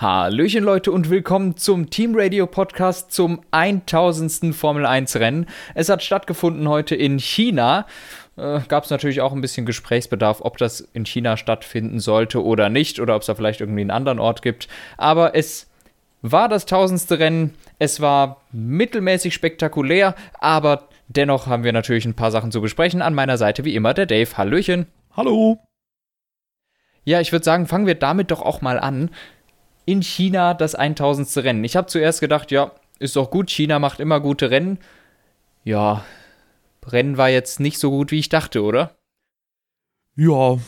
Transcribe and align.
Hallöchen 0.00 0.64
Leute 0.64 0.92
und 0.92 1.10
willkommen 1.10 1.58
zum 1.58 1.90
Team 1.90 2.14
Radio 2.16 2.46
Podcast 2.46 3.12
zum 3.12 3.42
1000. 3.50 4.54
Formel 4.54 4.86
1 4.86 5.16
Rennen. 5.16 5.44
Es 5.74 5.90
hat 5.90 6.02
stattgefunden 6.02 6.66
heute 6.70 6.94
in 6.94 7.18
China. 7.18 7.84
Äh, 8.38 8.60
Gab 8.66 8.84
es 8.84 8.90
natürlich 8.90 9.20
auch 9.20 9.34
ein 9.34 9.42
bisschen 9.42 9.66
Gesprächsbedarf, 9.66 10.40
ob 10.40 10.56
das 10.56 10.80
in 10.80 11.04
China 11.04 11.36
stattfinden 11.36 12.00
sollte 12.00 12.42
oder 12.42 12.70
nicht 12.70 12.98
oder 12.98 13.14
ob 13.14 13.20
es 13.20 13.26
da 13.26 13.34
vielleicht 13.34 13.60
irgendwie 13.60 13.82
einen 13.82 13.90
anderen 13.90 14.20
Ort 14.20 14.40
gibt. 14.40 14.68
Aber 14.96 15.34
es 15.36 15.68
war 16.22 16.48
das 16.48 16.64
tausendste 16.64 17.18
Rennen. 17.18 17.52
Es 17.78 18.00
war 18.00 18.40
mittelmäßig 18.52 19.34
spektakulär, 19.34 20.14
aber 20.38 20.88
dennoch 21.08 21.46
haben 21.46 21.62
wir 21.62 21.74
natürlich 21.74 22.06
ein 22.06 22.16
paar 22.16 22.30
Sachen 22.30 22.52
zu 22.52 22.62
besprechen. 22.62 23.02
An 23.02 23.12
meiner 23.12 23.36
Seite 23.36 23.66
wie 23.66 23.74
immer 23.74 23.92
der 23.92 24.06
Dave. 24.06 24.38
Hallöchen. 24.38 24.86
Hallo. 25.14 25.58
Ja, 27.04 27.20
ich 27.20 27.32
würde 27.32 27.44
sagen, 27.44 27.66
fangen 27.66 27.86
wir 27.86 27.96
damit 27.96 28.30
doch 28.30 28.40
auch 28.40 28.62
mal 28.62 28.78
an 28.78 29.10
in 29.90 30.02
China 30.02 30.54
das 30.54 30.74
1000. 30.74 31.36
Rennen. 31.38 31.64
Ich 31.64 31.76
habe 31.76 31.88
zuerst 31.88 32.20
gedacht, 32.20 32.50
ja, 32.50 32.72
ist 32.98 33.16
doch 33.16 33.30
gut, 33.30 33.50
China 33.50 33.78
macht 33.78 33.98
immer 33.98 34.20
gute 34.20 34.50
Rennen. 34.50 34.78
Ja, 35.64 36.04
Rennen 36.86 37.16
war 37.16 37.28
jetzt 37.28 37.60
nicht 37.60 37.78
so 37.78 37.90
gut, 37.90 38.10
wie 38.10 38.18
ich 38.18 38.28
dachte, 38.28 38.62
oder? 38.62 38.96
Ja, 40.16 40.58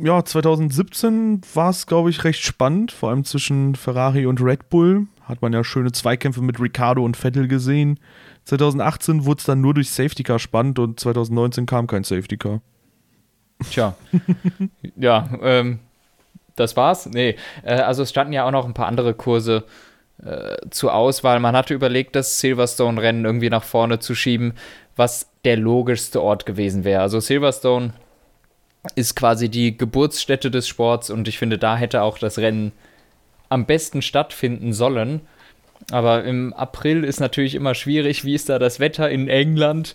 ja, 0.00 0.24
2017 0.24 1.42
war 1.54 1.70
es, 1.70 1.86
glaube 1.86 2.10
ich, 2.10 2.24
recht 2.24 2.40
spannend, 2.40 2.92
vor 2.92 3.10
allem 3.10 3.24
zwischen 3.24 3.74
Ferrari 3.74 4.26
und 4.26 4.40
Red 4.40 4.70
Bull. 4.70 5.06
Hat 5.22 5.42
man 5.42 5.52
ja 5.52 5.64
schöne 5.64 5.92
Zweikämpfe 5.92 6.40
mit 6.40 6.60
Ricardo 6.60 7.04
und 7.04 7.16
Vettel 7.16 7.48
gesehen. 7.48 8.00
2018 8.44 9.24
wurde 9.24 9.38
es 9.38 9.44
dann 9.44 9.60
nur 9.60 9.74
durch 9.74 9.90
Safety 9.90 10.22
Car 10.22 10.38
spannend 10.38 10.78
und 10.78 10.98
2019 10.98 11.66
kam 11.66 11.86
kein 11.86 12.04
Safety 12.04 12.36
Car. 12.36 12.60
Tja, 13.70 13.96
ja, 14.96 15.28
ähm, 15.42 15.78
das 16.56 16.76
war's? 16.76 17.06
Nee, 17.06 17.36
äh, 17.64 17.74
also 17.74 18.02
es 18.02 18.10
standen 18.10 18.32
ja 18.32 18.46
auch 18.46 18.50
noch 18.50 18.66
ein 18.66 18.74
paar 18.74 18.88
andere 18.88 19.14
Kurse 19.14 19.64
äh, 20.24 20.56
zur 20.70 20.94
Auswahl. 20.94 21.40
Man 21.40 21.56
hatte 21.56 21.74
überlegt, 21.74 22.14
das 22.16 22.38
Silverstone-Rennen 22.40 23.24
irgendwie 23.24 23.50
nach 23.50 23.64
vorne 23.64 23.98
zu 23.98 24.14
schieben, 24.14 24.54
was 24.96 25.28
der 25.44 25.56
logischste 25.56 26.22
Ort 26.22 26.46
gewesen 26.46 26.84
wäre. 26.84 27.02
Also 27.02 27.20
Silverstone 27.20 27.92
ist 28.94 29.14
quasi 29.16 29.48
die 29.48 29.76
Geburtsstätte 29.76 30.50
des 30.50 30.68
Sports 30.68 31.10
und 31.10 31.28
ich 31.28 31.38
finde, 31.38 31.58
da 31.58 31.76
hätte 31.76 32.02
auch 32.02 32.18
das 32.18 32.38
Rennen 32.38 32.72
am 33.48 33.66
besten 33.66 34.02
stattfinden 34.02 34.72
sollen. 34.72 35.20
Aber 35.90 36.24
im 36.24 36.52
April 36.52 37.04
ist 37.04 37.20
natürlich 37.20 37.54
immer 37.54 37.74
schwierig. 37.74 38.24
Wie 38.24 38.34
ist 38.34 38.48
da 38.48 38.58
das 38.58 38.80
Wetter 38.80 39.10
in 39.10 39.28
England? 39.28 39.94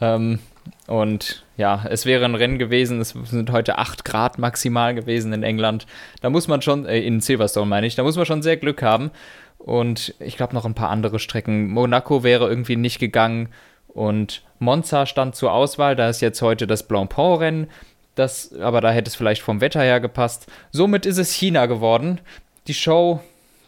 Ähm, 0.00 0.40
und 0.86 1.44
ja, 1.56 1.84
es 1.88 2.06
wäre 2.06 2.24
ein 2.24 2.34
Rennen 2.34 2.58
gewesen. 2.58 3.00
Es 3.00 3.10
sind 3.10 3.50
heute 3.50 3.78
8 3.78 4.04
Grad 4.04 4.38
maximal 4.38 4.94
gewesen 4.94 5.32
in 5.32 5.42
England. 5.42 5.86
Da 6.20 6.30
muss 6.30 6.48
man 6.48 6.62
schon, 6.62 6.86
äh, 6.86 7.00
in 7.00 7.20
Silverstone 7.20 7.66
meine 7.66 7.86
ich, 7.86 7.94
da 7.94 8.02
muss 8.02 8.16
man 8.16 8.26
schon 8.26 8.42
sehr 8.42 8.56
Glück 8.56 8.82
haben. 8.82 9.10
Und 9.58 10.14
ich 10.20 10.36
glaube 10.36 10.54
noch 10.54 10.64
ein 10.64 10.74
paar 10.74 10.90
andere 10.90 11.18
Strecken. 11.18 11.68
Monaco 11.68 12.22
wäre 12.22 12.48
irgendwie 12.48 12.76
nicht 12.76 12.98
gegangen. 12.98 13.48
Und 13.88 14.42
Monza 14.58 15.06
stand 15.06 15.34
zur 15.34 15.52
Auswahl. 15.52 15.96
Da 15.96 16.08
ist 16.08 16.20
jetzt 16.20 16.40
heute 16.42 16.66
das 16.66 16.86
Blancpain-Rennen. 16.86 17.68
Das, 18.14 18.52
aber 18.58 18.80
da 18.80 18.90
hätte 18.90 19.08
es 19.08 19.16
vielleicht 19.16 19.42
vom 19.42 19.60
Wetter 19.60 19.82
her 19.82 20.00
gepasst. 20.00 20.46
Somit 20.70 21.06
ist 21.06 21.18
es 21.18 21.32
China 21.32 21.66
geworden. 21.66 22.20
Die 22.66 22.74
Show 22.74 23.20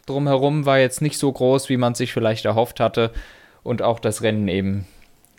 drumherum 0.05 0.65
war 0.65 0.79
jetzt 0.79 1.01
nicht 1.01 1.17
so 1.17 1.31
groß, 1.31 1.69
wie 1.69 1.77
man 1.77 1.95
sich 1.95 2.13
vielleicht 2.13 2.45
erhofft 2.45 2.79
hatte. 2.79 3.11
Und 3.63 3.81
auch 3.81 3.99
das 3.99 4.23
Rennen 4.23 4.47
eben 4.47 4.87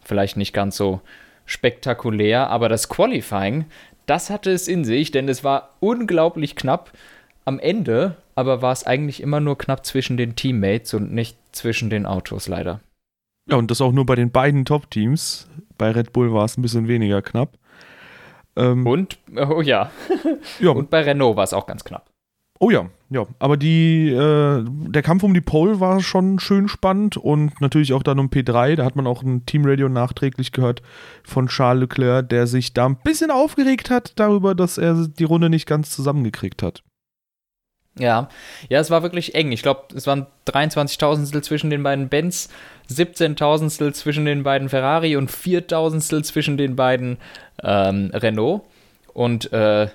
vielleicht 0.04 0.36
nicht 0.36 0.52
ganz 0.52 0.76
so 0.76 1.00
spektakulär, 1.46 2.50
aber 2.50 2.68
das 2.68 2.88
Qualifying, 2.88 3.66
das 4.06 4.30
hatte 4.30 4.50
es 4.50 4.68
in 4.68 4.84
sich, 4.84 5.10
denn 5.10 5.28
es 5.28 5.44
war 5.44 5.70
unglaublich 5.80 6.56
knapp 6.56 6.92
am 7.44 7.58
Ende, 7.58 8.16
aber 8.34 8.62
war 8.62 8.72
es 8.72 8.84
eigentlich 8.84 9.22
immer 9.22 9.40
nur 9.40 9.58
knapp 9.58 9.84
zwischen 9.84 10.16
den 10.16 10.36
Teammates 10.36 10.94
und 10.94 11.12
nicht 11.12 11.36
zwischen 11.52 11.90
den 11.90 12.06
Autos 12.06 12.48
leider. 12.48 12.80
Ja, 13.48 13.56
und 13.56 13.70
das 13.70 13.80
auch 13.80 13.92
nur 13.92 14.06
bei 14.06 14.14
den 14.14 14.30
beiden 14.30 14.64
Top-Teams. 14.64 15.48
Bei 15.76 15.90
Red 15.90 16.12
Bull 16.12 16.32
war 16.32 16.44
es 16.44 16.56
ein 16.56 16.62
bisschen 16.62 16.86
weniger 16.86 17.22
knapp. 17.22 17.58
Ähm, 18.54 18.86
und, 18.86 19.18
oh 19.36 19.60
ja. 19.60 19.90
ja. 20.60 20.70
Und 20.70 20.90
bei 20.90 21.00
Renault 21.00 21.36
war 21.36 21.44
es 21.44 21.52
auch 21.52 21.66
ganz 21.66 21.84
knapp. 21.84 22.11
Oh 22.62 22.70
ja, 22.70 22.88
ja. 23.10 23.26
Aber 23.40 23.56
die, 23.56 24.08
äh, 24.08 24.64
der 24.64 25.02
Kampf 25.02 25.24
um 25.24 25.34
die 25.34 25.40
Pole 25.40 25.80
war 25.80 26.00
schon 26.00 26.38
schön 26.38 26.68
spannend 26.68 27.16
und 27.16 27.60
natürlich 27.60 27.92
auch 27.92 28.04
dann 28.04 28.20
um 28.20 28.28
P3. 28.28 28.76
Da 28.76 28.84
hat 28.84 28.94
man 28.94 29.08
auch 29.08 29.24
ein 29.24 29.44
Teamradio 29.46 29.88
nachträglich 29.88 30.52
gehört 30.52 30.80
von 31.24 31.48
Charles 31.48 31.80
Leclerc, 31.80 32.28
der 32.28 32.46
sich 32.46 32.72
da 32.72 32.86
ein 32.86 32.98
bisschen 33.02 33.32
aufgeregt 33.32 33.90
hat 33.90 34.12
darüber, 34.14 34.54
dass 34.54 34.78
er 34.78 35.08
die 35.08 35.24
Runde 35.24 35.50
nicht 35.50 35.66
ganz 35.66 35.90
zusammengekriegt 35.90 36.62
hat. 36.62 36.84
Ja, 37.98 38.28
ja, 38.68 38.78
es 38.78 38.92
war 38.92 39.02
wirklich 39.02 39.34
eng. 39.34 39.50
Ich 39.50 39.62
glaube, 39.62 39.86
es 39.96 40.06
waren 40.06 40.28
23.000 40.46 41.42
zwischen 41.42 41.68
den 41.68 41.82
beiden 41.82 42.08
Benz, 42.08 42.48
17.000 42.88 43.92
zwischen 43.92 44.24
den 44.24 44.44
beiden 44.44 44.68
Ferrari 44.68 45.16
und 45.16 45.32
4.000 45.32 46.22
zwischen 46.22 46.56
den 46.56 46.76
beiden 46.76 47.18
ähm, 47.60 48.12
Renault. 48.14 48.62
Und 49.14 49.52
äh, 49.52 49.88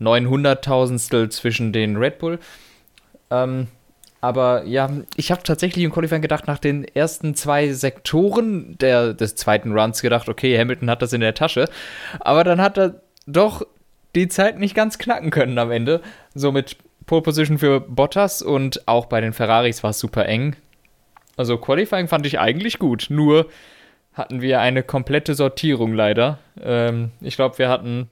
900.000 0.00 1.30
zwischen 1.30 1.72
den 1.72 1.96
Red 1.96 2.18
Bull. 2.18 2.38
Ähm, 3.30 3.68
aber 4.20 4.64
ja, 4.64 4.90
ich 5.16 5.30
habe 5.30 5.42
tatsächlich 5.42 5.84
im 5.84 5.92
Qualifying 5.92 6.22
gedacht, 6.22 6.46
nach 6.46 6.58
den 6.58 6.84
ersten 6.84 7.34
zwei 7.34 7.72
Sektoren 7.72 8.76
der, 8.78 9.14
des 9.14 9.36
zweiten 9.36 9.78
Runs 9.78 10.02
gedacht, 10.02 10.28
okay, 10.28 10.58
Hamilton 10.58 10.90
hat 10.90 11.02
das 11.02 11.12
in 11.12 11.20
der 11.20 11.34
Tasche. 11.34 11.68
Aber 12.20 12.42
dann 12.42 12.60
hat 12.60 12.78
er 12.78 13.02
doch 13.26 13.64
die 14.14 14.28
Zeit 14.28 14.58
nicht 14.58 14.74
ganz 14.74 14.98
knacken 14.98 15.30
können 15.30 15.58
am 15.58 15.70
Ende. 15.70 16.00
Somit 16.34 16.76
Pole 17.04 17.22
Position 17.22 17.58
für 17.58 17.80
Bottas 17.80 18.42
und 18.42 18.88
auch 18.88 19.06
bei 19.06 19.20
den 19.20 19.32
Ferraris 19.32 19.82
war 19.82 19.90
es 19.90 19.98
super 19.98 20.26
eng. 20.26 20.56
Also 21.36 21.58
Qualifying 21.58 22.08
fand 22.08 22.26
ich 22.26 22.40
eigentlich 22.40 22.78
gut, 22.78 23.06
nur 23.10 23.46
hatten 24.14 24.40
wir 24.40 24.60
eine 24.60 24.82
komplette 24.82 25.34
Sortierung 25.34 25.92
leider. 25.92 26.38
Ähm, 26.60 27.10
ich 27.20 27.36
glaube, 27.36 27.58
wir 27.58 27.68
hatten 27.68 28.08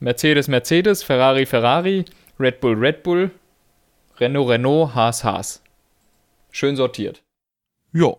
Mercedes, 0.00 0.48
Mercedes, 0.48 1.02
Ferrari, 1.02 1.46
Ferrari, 1.46 2.04
Red 2.38 2.60
Bull, 2.60 2.74
Red 2.74 3.02
Bull, 3.02 3.30
Renault, 4.18 4.48
Renault, 4.48 4.94
Haas, 4.94 5.24
Haas. 5.24 5.62
Schön 6.50 6.76
sortiert. 6.76 7.22
Ja. 7.92 8.14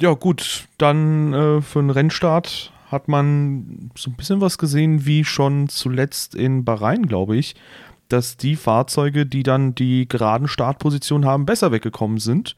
Ja, 0.00 0.12
gut. 0.12 0.68
Dann 0.78 1.32
äh, 1.32 1.60
für 1.62 1.78
einen 1.78 1.90
Rennstart 1.90 2.72
hat 2.90 3.08
man 3.08 3.90
so 3.96 4.10
ein 4.10 4.16
bisschen 4.16 4.40
was 4.40 4.58
gesehen, 4.58 5.06
wie 5.06 5.24
schon 5.24 5.68
zuletzt 5.68 6.34
in 6.34 6.64
Bahrain, 6.64 7.06
glaube 7.06 7.36
ich, 7.36 7.56
dass 8.08 8.36
die 8.36 8.56
Fahrzeuge, 8.56 9.26
die 9.26 9.42
dann 9.42 9.74
die 9.74 10.08
geraden 10.08 10.48
Startpositionen 10.48 11.26
haben, 11.28 11.46
besser 11.46 11.72
weggekommen 11.72 12.18
sind. 12.18 12.56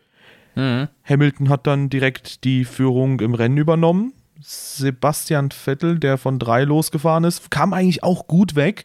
Mhm. 0.54 0.88
Hamilton 1.04 1.48
hat 1.48 1.66
dann 1.66 1.88
direkt 1.88 2.44
die 2.44 2.64
Führung 2.64 3.20
im 3.20 3.34
Rennen 3.34 3.56
übernommen. 3.56 4.12
Sebastian 4.40 5.50
Vettel, 5.50 5.98
der 5.98 6.18
von 6.18 6.38
drei 6.38 6.64
losgefahren 6.64 7.24
ist, 7.24 7.50
kam 7.50 7.72
eigentlich 7.72 8.02
auch 8.02 8.26
gut 8.26 8.54
weg, 8.54 8.84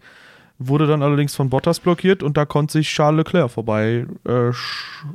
wurde 0.58 0.88
dann 0.88 1.04
allerdings 1.04 1.36
von 1.36 1.50
Bottas 1.50 1.80
blockiert 1.80 2.24
und 2.24 2.38
da 2.38 2.46
konnte 2.46 2.74
sich 2.74 2.90
Charles 2.90 3.26
Leclerc 3.26 3.52
vorbei, 3.52 4.06
äh, 4.28 4.52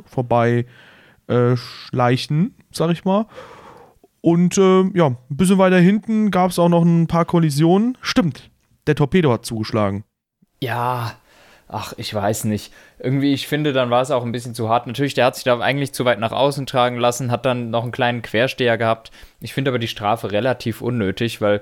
vorbei 0.06 0.66
äh, 1.26 1.56
schleichen, 1.56 2.54
sag 2.70 2.90
ich 2.90 3.04
mal. 3.04 3.26
Und 4.20 4.58
äh, 4.58 4.82
ja, 4.94 5.06
ein 5.06 5.16
bisschen 5.30 5.58
weiter 5.58 5.78
hinten 5.78 6.30
gab 6.30 6.50
es 6.50 6.58
auch 6.58 6.68
noch 6.68 6.82
ein 6.82 7.06
paar 7.06 7.24
Kollisionen. 7.24 7.96
Stimmt, 8.00 8.50
der 8.86 8.94
Torpedo 8.94 9.32
hat 9.32 9.46
zugeschlagen. 9.46 10.04
Ja, 10.60 11.12
ach, 11.68 11.92
ich 11.96 12.12
weiß 12.12 12.44
nicht. 12.44 12.72
Irgendwie, 12.98 13.32
ich 13.34 13.46
finde, 13.46 13.72
dann 13.72 13.90
war 13.90 14.02
es 14.02 14.10
auch 14.10 14.24
ein 14.24 14.32
bisschen 14.32 14.54
zu 14.54 14.68
hart. 14.68 14.86
Natürlich, 14.86 15.14
der 15.14 15.26
hat 15.26 15.34
sich 15.34 15.44
da 15.44 15.58
eigentlich 15.60 15.92
zu 15.92 16.04
weit 16.04 16.18
nach 16.18 16.32
außen 16.32 16.66
tragen 16.66 16.96
lassen, 16.96 17.30
hat 17.30 17.44
dann 17.46 17.70
noch 17.70 17.82
einen 17.82 17.92
kleinen 17.92 18.22
Quersteher 18.22 18.78
gehabt. 18.78 19.10
Ich 19.40 19.52
finde 19.54 19.70
aber 19.70 19.78
die 19.78 19.88
Strafe 19.88 20.32
relativ 20.32 20.80
unnötig, 20.80 21.40
weil 21.40 21.60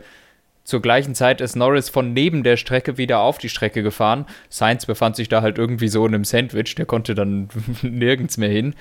zur 0.65 0.83
gleichen 0.83 1.15
Zeit 1.15 1.41
ist 1.41 1.55
Norris 1.57 1.89
von 1.89 2.13
neben 2.13 2.43
der 2.43 2.57
Strecke 2.57 2.99
wieder 2.99 3.21
auf 3.21 3.39
die 3.39 3.49
Strecke 3.49 3.83
gefahren. 3.83 4.27
Sainz 4.49 4.87
befand 4.87 5.17
sich 5.17 5.29
da 5.29 5.43
halt 5.43 5.59
irgendwie 5.59 5.89
so 5.89 6.07
in 6.07 6.15
einem 6.15 6.25
Sandwich, 6.25 6.75
der 6.75 6.87
konnte 6.87 7.15
dann 7.15 7.49
nirgends 7.83 8.37
mehr 8.37 8.49
hin. 8.49 8.75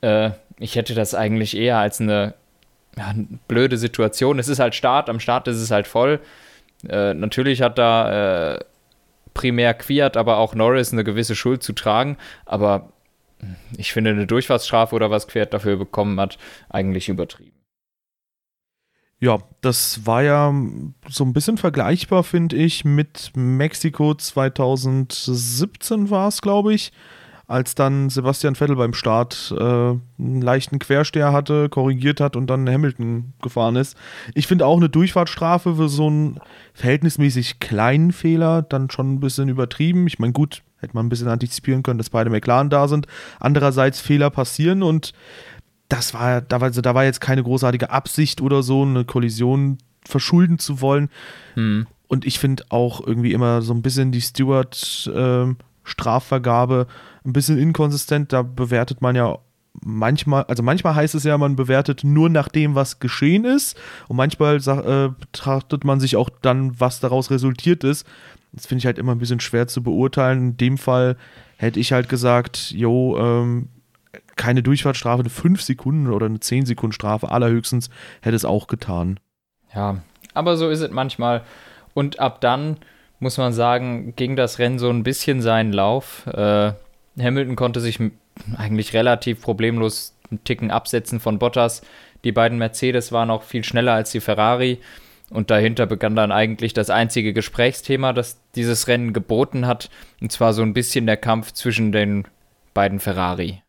Äh, 0.00 0.30
ich 0.58 0.76
hätte 0.76 0.94
das 0.94 1.14
eigentlich 1.14 1.56
eher 1.56 1.78
als 1.78 2.00
eine 2.00 2.34
ja, 2.96 3.14
blöde 3.46 3.78
Situation. 3.78 4.38
Es 4.38 4.48
ist 4.48 4.58
halt 4.58 4.74
Start, 4.74 5.08
am 5.08 5.20
Start 5.20 5.48
ist 5.48 5.60
es 5.60 5.70
halt 5.70 5.86
voll. 5.86 6.20
Äh, 6.88 7.14
natürlich 7.14 7.62
hat 7.62 7.78
da 7.78 8.54
äh, 8.54 8.60
primär 9.38 9.72
Quiert, 9.72 10.16
aber 10.16 10.38
auch 10.38 10.56
Norris 10.56 10.92
eine 10.92 11.04
gewisse 11.04 11.36
Schuld 11.36 11.62
zu 11.62 11.72
tragen. 11.72 12.16
Aber 12.44 12.92
ich 13.76 13.92
finde 13.92 14.10
eine 14.10 14.26
Durchfahrtsstrafe 14.26 14.96
oder 14.96 15.12
was 15.12 15.28
Quiert 15.28 15.54
dafür 15.54 15.76
bekommen 15.76 16.18
hat, 16.18 16.38
eigentlich 16.68 17.08
übertrieben. 17.08 17.56
Ja, 19.20 19.38
das 19.60 20.04
war 20.06 20.22
ja 20.22 20.52
so 21.08 21.24
ein 21.24 21.32
bisschen 21.32 21.56
vergleichbar, 21.56 22.24
finde 22.24 22.56
ich, 22.56 22.84
mit 22.84 23.30
Mexiko 23.34 24.14
2017 24.14 26.10
war 26.10 26.28
es, 26.28 26.42
glaube 26.42 26.74
ich 26.74 26.92
als 27.48 27.74
dann 27.74 28.10
Sebastian 28.10 28.54
Vettel 28.54 28.76
beim 28.76 28.94
Start 28.94 29.52
äh, 29.58 29.62
einen 29.62 30.40
leichten 30.40 30.78
Quersteher 30.78 31.32
hatte, 31.32 31.68
korrigiert 31.68 32.20
hat 32.20 32.36
und 32.36 32.46
dann 32.46 32.68
Hamilton 32.68 33.32
gefahren 33.42 33.74
ist. 33.74 33.96
Ich 34.34 34.46
finde 34.46 34.66
auch 34.66 34.76
eine 34.76 34.88
Durchfahrtsstrafe 34.88 35.74
für 35.74 35.88
so 35.88 36.06
einen 36.06 36.38
verhältnismäßig 36.74 37.58
kleinen 37.58 38.12
Fehler 38.12 38.62
dann 38.62 38.90
schon 38.90 39.14
ein 39.14 39.20
bisschen 39.20 39.48
übertrieben. 39.48 40.06
Ich 40.06 40.20
meine, 40.20 40.32
gut, 40.32 40.62
Hätte 40.80 40.94
man 40.94 41.06
ein 41.06 41.08
bisschen 41.08 41.26
antizipieren 41.28 41.82
können, 41.82 41.98
dass 41.98 42.10
beide 42.10 42.30
McLaren 42.30 42.70
da 42.70 42.86
sind. 42.86 43.08
Andererseits 43.40 44.00
Fehler 44.00 44.30
passieren 44.30 44.84
und 44.84 45.12
das 45.88 46.14
war, 46.14 46.40
da 46.40 46.60
war, 46.60 46.68
also 46.68 46.82
da 46.82 46.94
war 46.94 47.02
jetzt 47.04 47.20
keine 47.20 47.42
großartige 47.42 47.90
Absicht 47.90 48.40
oder 48.40 48.62
so, 48.62 48.82
eine 48.82 49.04
Kollision 49.04 49.78
verschulden 50.04 50.60
zu 50.60 50.80
wollen. 50.80 51.08
Hm. 51.54 51.88
Und 52.06 52.24
ich 52.26 52.38
finde 52.38 52.62
auch 52.68 53.04
irgendwie 53.04 53.32
immer 53.32 53.60
so 53.62 53.74
ein 53.74 53.82
bisschen 53.82 54.12
die 54.12 54.20
Stewart-Strafvergabe 54.20 56.86
äh, 56.88 56.92
ein 57.28 57.32
bisschen 57.32 57.58
inkonsistent. 57.58 58.32
Da 58.32 58.42
bewertet 58.42 59.00
man 59.02 59.14
ja 59.14 59.38
manchmal, 59.80 60.44
also 60.44 60.62
manchmal 60.62 60.94
heißt 60.94 61.14
es 61.14 61.24
ja, 61.24 61.36
man 61.38 61.56
bewertet 61.56 62.02
nur 62.04 62.28
nach 62.28 62.48
dem, 62.48 62.74
was 62.74 62.98
geschehen 62.98 63.44
ist. 63.44 63.78
Und 64.08 64.16
manchmal 64.16 64.56
äh, 64.56 65.08
betrachtet 65.08 65.84
man 65.84 66.00
sich 66.00 66.16
auch 66.16 66.30
dann, 66.42 66.80
was 66.80 67.00
daraus 67.00 67.30
resultiert 67.30 67.84
ist. 67.84 68.06
Das 68.52 68.66
finde 68.66 68.80
ich 68.80 68.86
halt 68.86 68.98
immer 68.98 69.12
ein 69.12 69.18
bisschen 69.18 69.40
schwer 69.40 69.68
zu 69.68 69.82
beurteilen. 69.82 70.38
In 70.38 70.56
dem 70.56 70.78
Fall 70.78 71.16
hätte 71.56 71.78
ich 71.78 71.92
halt 71.92 72.08
gesagt, 72.08 72.70
jo, 72.70 73.16
ähm, 73.18 73.68
keine 74.36 74.62
Durchfahrtsstrafe, 74.62 75.20
eine 75.20 75.30
5 75.30 75.60
Sekunden 75.60 76.10
oder 76.10 76.26
eine 76.26 76.40
10 76.40 76.64
Sekunden 76.64 76.92
Strafe 76.92 77.30
allerhöchstens 77.30 77.90
hätte 78.22 78.36
es 78.36 78.44
auch 78.44 78.68
getan. 78.68 79.20
Ja, 79.74 79.98
aber 80.32 80.56
so 80.56 80.70
ist 80.70 80.80
es 80.80 80.90
manchmal. 80.90 81.42
Und 81.92 82.20
ab 82.20 82.40
dann 82.40 82.78
muss 83.20 83.36
man 83.36 83.52
sagen, 83.52 84.14
ging 84.16 84.36
das 84.36 84.58
Rennen 84.58 84.78
so 84.78 84.88
ein 84.88 85.02
bisschen 85.02 85.42
seinen 85.42 85.72
Lauf. 85.72 86.26
Äh, 86.28 86.72
Hamilton 87.22 87.56
konnte 87.56 87.80
sich 87.80 87.98
eigentlich 88.56 88.94
relativ 88.94 89.40
problemlos 89.40 90.14
einen 90.30 90.44
Ticken 90.44 90.70
absetzen 90.70 91.20
von 91.20 91.38
Bottas. 91.38 91.82
Die 92.24 92.32
beiden 92.32 92.58
Mercedes 92.58 93.12
waren 93.12 93.30
auch 93.30 93.42
viel 93.42 93.64
schneller 93.64 93.92
als 93.92 94.10
die 94.10 94.20
Ferrari. 94.20 94.78
Und 95.30 95.50
dahinter 95.50 95.86
begann 95.86 96.16
dann 96.16 96.32
eigentlich 96.32 96.72
das 96.72 96.88
einzige 96.88 97.32
Gesprächsthema, 97.32 98.12
das 98.12 98.40
dieses 98.54 98.88
Rennen 98.88 99.12
geboten 99.12 99.66
hat. 99.66 99.90
Und 100.20 100.32
zwar 100.32 100.52
so 100.52 100.62
ein 100.62 100.72
bisschen 100.72 101.06
der 101.06 101.18
Kampf 101.18 101.52
zwischen 101.52 101.92
den 101.92 102.26
beiden 102.72 102.98
Ferrari. 102.98 103.62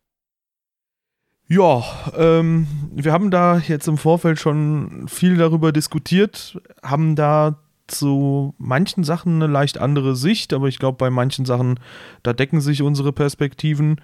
Ja, 1.47 1.83
ähm, 2.15 2.67
wir 2.93 3.11
haben 3.11 3.31
da 3.31 3.57
jetzt 3.57 3.87
im 3.87 3.97
Vorfeld 3.97 4.39
schon 4.39 5.07
viel 5.07 5.35
darüber 5.35 5.71
diskutiert, 5.71 6.61
haben 6.83 7.15
da 7.15 7.57
zu 7.89 8.53
manchen 8.57 9.03
Sachen 9.03 9.35
eine 9.35 9.51
leicht 9.51 9.77
andere 9.77 10.15
Sicht, 10.15 10.53
aber 10.53 10.67
ich 10.67 10.79
glaube, 10.79 10.97
bei 10.97 11.09
manchen 11.09 11.45
Sachen, 11.45 11.79
da 12.23 12.33
decken 12.33 12.61
sich 12.61 12.81
unsere 12.81 13.11
Perspektiven. 13.11 14.01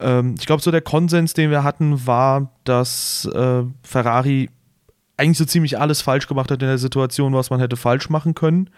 Ähm, 0.00 0.34
ich 0.38 0.46
glaube, 0.46 0.62
so 0.62 0.70
der 0.70 0.80
Konsens, 0.80 1.34
den 1.34 1.50
wir 1.50 1.64
hatten, 1.64 2.06
war, 2.06 2.52
dass 2.64 3.26
äh, 3.26 3.64
Ferrari 3.82 4.50
eigentlich 5.16 5.38
so 5.38 5.44
ziemlich 5.44 5.78
alles 5.78 6.00
falsch 6.00 6.28
gemacht 6.28 6.50
hat 6.50 6.62
in 6.62 6.68
der 6.68 6.78
Situation, 6.78 7.34
was 7.34 7.50
man 7.50 7.60
hätte 7.60 7.76
falsch 7.76 8.08
machen 8.08 8.34
können. 8.34 8.70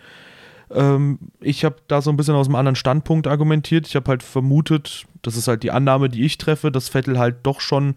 Ähm, 0.70 1.18
ich 1.40 1.64
habe 1.64 1.76
da 1.88 2.00
so 2.00 2.10
ein 2.10 2.16
bisschen 2.16 2.34
aus 2.34 2.46
einem 2.46 2.56
anderen 2.56 2.76
Standpunkt 2.76 3.26
argumentiert. 3.26 3.86
Ich 3.86 3.96
habe 3.96 4.08
halt 4.08 4.22
vermutet, 4.22 5.04
das 5.22 5.36
ist 5.36 5.48
halt 5.48 5.62
die 5.62 5.70
Annahme, 5.70 6.08
die 6.08 6.24
ich 6.24 6.38
treffe, 6.38 6.72
dass 6.72 6.88
Vettel 6.88 7.18
halt 7.18 7.38
doch 7.42 7.60
schon 7.60 7.96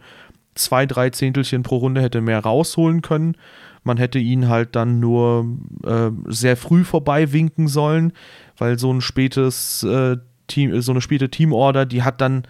zwei, 0.56 0.86
drei 0.86 1.10
Zehntelchen 1.10 1.64
pro 1.64 1.78
Runde 1.78 2.02
hätte 2.02 2.22
mehr 2.22 2.40
rausholen 2.40 3.02
können. 3.02 3.36
Man 3.84 3.98
hätte 3.98 4.20
ihn 4.20 4.50
halt 4.50 4.76
dann 4.76 5.00
nur 5.00 5.58
äh, 5.86 6.12
sehr 6.28 6.58
früh 6.58 6.84
vorbei 6.84 7.34
winken 7.34 7.68
sollen, 7.68 8.14
weil 8.58 8.80
so 8.80 8.92
ein 8.92 9.02
spätes 9.02 9.84
äh, 9.84 10.18
Team, 10.48 10.82
so 10.82 10.92
eine 10.92 11.02
späte 11.02 11.30
Teamorder, 11.30 11.86
die 11.86 12.04
hat 12.04 12.22
dann 12.22 12.44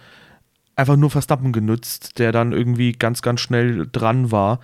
einfach 0.76 0.96
nur 0.96 1.10
Verstappen 1.10 1.52
genützt, 1.52 2.18
der 2.18 2.32
dann 2.32 2.52
irgendwie 2.52 2.92
ganz, 2.92 3.22
ganz 3.22 3.40
schnell 3.40 3.88
dran 3.90 4.32
war. 4.32 4.60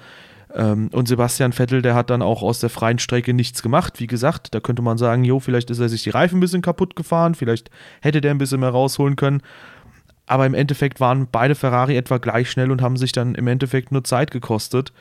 Ähm, 0.55 0.89
und 0.93 1.07
Sebastian 1.07 1.53
Vettel, 1.53 1.83
der 1.83 1.95
hat 1.95 2.11
dann 2.11 2.23
auch 2.23 2.43
aus 2.43 2.61
der 2.61 2.71
freien 2.71 2.99
Strecke 2.99 3.35
nichts 3.35 3.63
gemacht. 3.63 4.01
Wie 4.01 4.07
gesagt, 4.07 4.55
da 4.55 4.61
könnte 4.61 4.83
man 4.83 4.99
sagen, 4.99 5.25
jo, 5.25 5.39
vielleicht 5.41 5.71
ist 5.71 5.79
er 5.79 5.89
sich 5.89 6.03
die 6.03 6.11
Reifen 6.11 6.39
ein 6.39 6.41
bisschen 6.41 6.63
kaputt 6.63 6.97
gefahren, 6.97 7.35
vielleicht 7.35 7.71
hätte 8.01 8.21
der 8.21 8.33
ein 8.33 8.39
bisschen 8.39 8.61
mehr 8.61 8.71
rausholen 8.71 9.17
können. 9.17 9.43
Aber 10.27 10.47
im 10.47 10.55
Endeffekt 10.55 11.01
waren 11.01 11.29
beide 11.31 11.55
Ferrari 11.55 11.97
etwa 11.97 12.19
gleich 12.19 12.51
schnell 12.51 12.71
und 12.71 12.83
haben 12.83 12.97
sich 12.97 13.13
dann 13.13 13.35
im 13.35 13.47
Endeffekt 13.47 13.91
nur 13.91 14.05
Zeit 14.05 14.31
gekostet. 14.31 14.93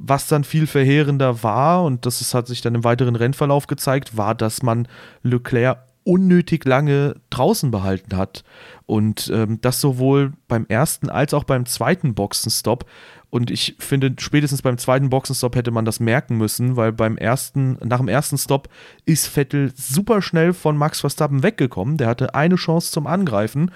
Was 0.00 0.28
dann 0.28 0.44
viel 0.44 0.66
verheerender 0.66 1.42
war, 1.42 1.84
und 1.84 2.06
das 2.06 2.20
ist, 2.20 2.32
hat 2.32 2.46
sich 2.46 2.60
dann 2.60 2.74
im 2.74 2.84
weiteren 2.84 3.16
Rennverlauf 3.16 3.66
gezeigt, 3.66 4.16
war, 4.16 4.34
dass 4.34 4.62
man 4.62 4.86
Leclerc 5.22 5.88
unnötig 6.08 6.64
lange 6.64 7.16
draußen 7.28 7.70
behalten 7.70 8.16
hat. 8.16 8.42
Und 8.86 9.30
ähm, 9.34 9.60
das 9.60 9.80
sowohl 9.80 10.32
beim 10.48 10.64
ersten 10.66 11.10
als 11.10 11.34
auch 11.34 11.44
beim 11.44 11.66
zweiten 11.66 12.14
Boxenstopp. 12.14 12.86
Und 13.28 13.50
ich 13.50 13.76
finde, 13.78 14.14
spätestens 14.18 14.62
beim 14.62 14.78
zweiten 14.78 15.10
Boxenstopp 15.10 15.54
hätte 15.54 15.70
man 15.70 15.84
das 15.84 16.00
merken 16.00 16.38
müssen, 16.38 16.76
weil 16.76 16.92
beim 16.92 17.18
ersten, 17.18 17.76
nach 17.84 17.98
dem 17.98 18.08
ersten 18.08 18.38
Stop 18.38 18.70
ist 19.04 19.26
Vettel 19.26 19.70
super 19.76 20.22
schnell 20.22 20.54
von 20.54 20.78
Max 20.78 21.00
Verstappen 21.00 21.42
weggekommen. 21.42 21.98
Der 21.98 22.08
hatte 22.08 22.34
eine 22.34 22.56
Chance 22.56 22.90
zum 22.90 23.06
Angreifen 23.06 23.70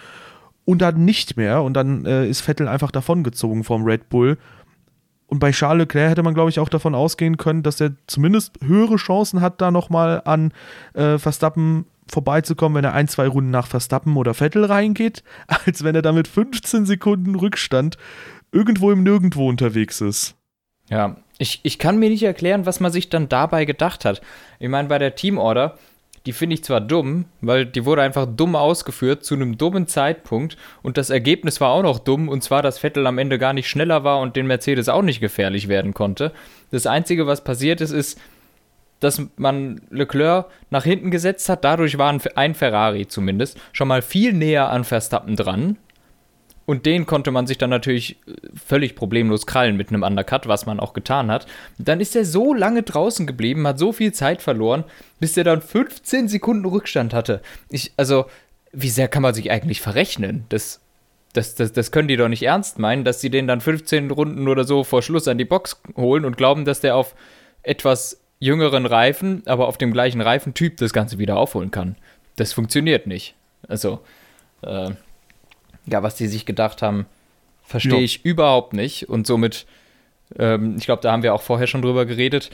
und 0.65 0.81
dann 0.81 1.05
nicht 1.05 1.37
mehr. 1.37 1.63
Und 1.63 1.75
dann 1.75 2.07
äh, 2.07 2.27
ist 2.27 2.41
Vettel 2.41 2.67
einfach 2.67 2.93
davongezogen 2.93 3.63
vom 3.63 3.85
Red 3.85 4.09
Bull. 4.09 4.39
Und 5.33 5.39
bei 5.39 5.51
Charles 5.51 5.85
Leclerc 5.85 6.11
hätte 6.11 6.23
man, 6.23 6.35
glaube 6.35 6.51
ich, 6.51 6.61
auch 6.61 6.69
davon 6.69 6.95
ausgehen 6.95 7.39
können, 7.39 7.63
dass 7.63 7.81
er 7.81 7.93
zumindest 8.07 8.53
höhere 8.63 8.97
Chancen 8.97 9.41
hat, 9.41 9.63
da 9.63 9.71
nochmal 9.71 10.21
an 10.27 10.53
äh, 10.93 11.17
Verstappen 11.17 11.87
vorbeizukommen, 12.07 12.77
wenn 12.77 12.85
er 12.85 12.93
ein, 12.93 13.09
zwei 13.09 13.27
Runden 13.29 13.49
nach 13.49 13.67
Verstappen 13.67 14.19
oder 14.19 14.35
Vettel 14.35 14.67
reingeht, 14.67 15.25
als 15.65 15.85
wenn 15.85 15.95
er 15.95 16.03
da 16.03 16.13
mit 16.13 16.29
15 16.29 16.85
Sekunden 16.85 17.35
Rückstand 17.35 17.97
irgendwo 18.53 18.91
im 18.91 19.05
Nirgendwo 19.05 19.49
unterwegs 19.49 20.03
ist. 20.03 20.35
Ja, 20.91 21.17
ich, 21.39 21.61
ich 21.63 21.79
kann 21.79 21.99
mir 21.99 22.11
nicht 22.11 22.25
erklären, 22.25 22.67
was 22.67 22.81
man 22.81 22.93
sich 22.93 23.09
dann 23.09 23.31
dabei 23.31 23.65
gedacht 23.65 24.05
hat. 24.05 24.21
Ich 24.59 24.69
meine, 24.69 24.89
bei 24.89 24.99
der 24.99 25.15
Teamorder, 25.15 25.79
die 26.27 26.33
finde 26.33 26.55
ich 26.55 26.65
zwar 26.65 26.81
dumm, 26.81 27.25
weil 27.41 27.67
die 27.67 27.85
wurde 27.85 28.03
einfach 28.03 28.27
dumm 28.27 28.55
ausgeführt 28.55 29.25
zu 29.25 29.35
einem 29.35 29.59
dummen 29.59 29.87
Zeitpunkt 29.87 30.57
und 30.83 30.97
das 30.97 31.11
Ergebnis 31.11 31.61
war 31.61 31.71
auch 31.71 31.83
noch 31.83 31.99
dumm 31.99 32.29
und 32.29 32.43
zwar, 32.43 32.63
dass 32.63 32.79
Vettel 32.79 33.07
am 33.07 33.19
Ende 33.19 33.39
gar 33.39 33.53
nicht 33.53 33.69
schneller 33.69 34.05
war 34.05 34.21
und 34.21 34.37
den 34.37 34.47
Mercedes 34.47 34.89
auch 34.89 35.03
nicht 35.03 35.21
gefährlich 35.21 35.69
werden 35.69 35.95
konnte. 35.95 36.33
Das 36.71 36.87
Einzige, 36.87 37.27
was 37.27 37.45
passiert 37.45 37.81
ist, 37.81 37.91
ist, 37.91 38.21
dass 39.01 39.21
man 39.37 39.81
Leclerc 39.91 40.47
nach 40.71 40.85
hinten 40.85 41.11
gesetzt 41.11 41.49
hat. 41.49 41.65
Dadurch 41.65 41.99
war 41.99 42.17
ein 42.37 42.55
Ferrari 42.55 43.09
zumindest 43.09 43.59
schon 43.73 43.89
mal 43.89 44.01
viel 44.01 44.33
näher 44.33 44.71
an 44.71 44.85
Verstappen 44.85 45.35
dran. 45.35 45.77
Und 46.65 46.87
den 46.87 47.07
konnte 47.07 47.31
man 47.31 47.47
sich 47.47 47.59
dann 47.59 47.71
natürlich 47.71 48.17
äh, 48.27 48.33
völlig 48.55 48.95
problemlos 48.95 49.47
krallen 49.47 49.77
mit 49.77 49.89
einem 49.89 50.03
Undercut, 50.03 50.47
was 50.47 50.67
man 50.67 50.81
auch 50.81 50.93
getan 50.93 51.31
hat. 51.31 51.47
Dann 51.79 52.01
ist 52.01 52.15
er 52.15 52.25
so 52.25 52.55
lange 52.55 52.83
draußen 52.83 53.27
geblieben, 53.27 53.67
hat 53.67 53.79
so 53.79 53.93
viel 53.93 54.13
Zeit 54.13 54.43
verloren, 54.43 54.85
bis 55.21 55.37
er 55.37 55.45
dann 55.45 55.63
15 55.63 56.29
Sekunden 56.29 56.65
Rückstand 56.65 57.15
hatte. 57.15 57.43
Ich, 57.71 57.93
also, 57.97 58.27
wie 58.73 58.91
sehr 58.91 59.09
kann 59.09 59.23
man 59.23 59.35
sich 59.35 59.51
eigentlich 59.51 59.81
verrechnen? 59.81 60.45
Das, 60.49 60.81
das, 61.33 61.55
das, 61.55 61.73
das 61.73 61.91
können 61.91 62.09
die 62.09 62.17
doch 62.17 62.29
nicht 62.29 62.43
ernst 62.43 62.79
meinen, 62.79 63.05
dass 63.05 63.21
sie 63.21 63.31
den 63.31 63.47
dann 63.47 63.61
15 63.61 64.11
Runden 64.11 64.49
oder 64.49 64.65
so 64.65 64.85
vor 64.85 65.03
Schluss 65.03 65.29
an 65.29 65.39
die 65.39 65.45
Box 65.45 65.81
holen 65.97 66.25
und 66.25 66.37
glauben, 66.37 66.65
dass 66.65 66.81
der 66.81 66.97
auf 66.97 67.15
etwas 67.63 68.21
jüngeren 68.39 68.87
Reifen, 68.87 69.43
aber 69.47 69.69
auf 69.69 69.79
dem 69.79 69.93
gleichen 69.93 70.21
Reifentyp 70.21 70.77
das 70.77 70.93
Ganze 70.93 71.19
wieder 71.19 71.37
aufholen 71.37 71.71
kann. 71.71 71.97
Das 72.37 72.53
funktioniert 72.53 73.07
nicht. 73.07 73.35
Also, 73.69 74.01
äh, 74.63 74.91
ja, 75.87 76.03
was 76.03 76.17
die 76.17 76.27
sich 76.27 76.47
gedacht 76.47 76.83
haben, 76.83 77.07
verstehe 77.63 78.01
ich 78.01 78.25
überhaupt 78.25 78.73
nicht. 78.73 79.09
Und 79.09 79.27
somit, 79.27 79.67
ähm, 80.39 80.77
ich 80.79 80.85
glaube, 80.85 81.03
da 81.03 81.13
haben 81.13 81.23
wir 81.23 81.35
auch 81.35 81.43
vorher 81.43 81.67
schon 81.67 81.83
drüber 81.83 82.07
geredet. 82.07 82.51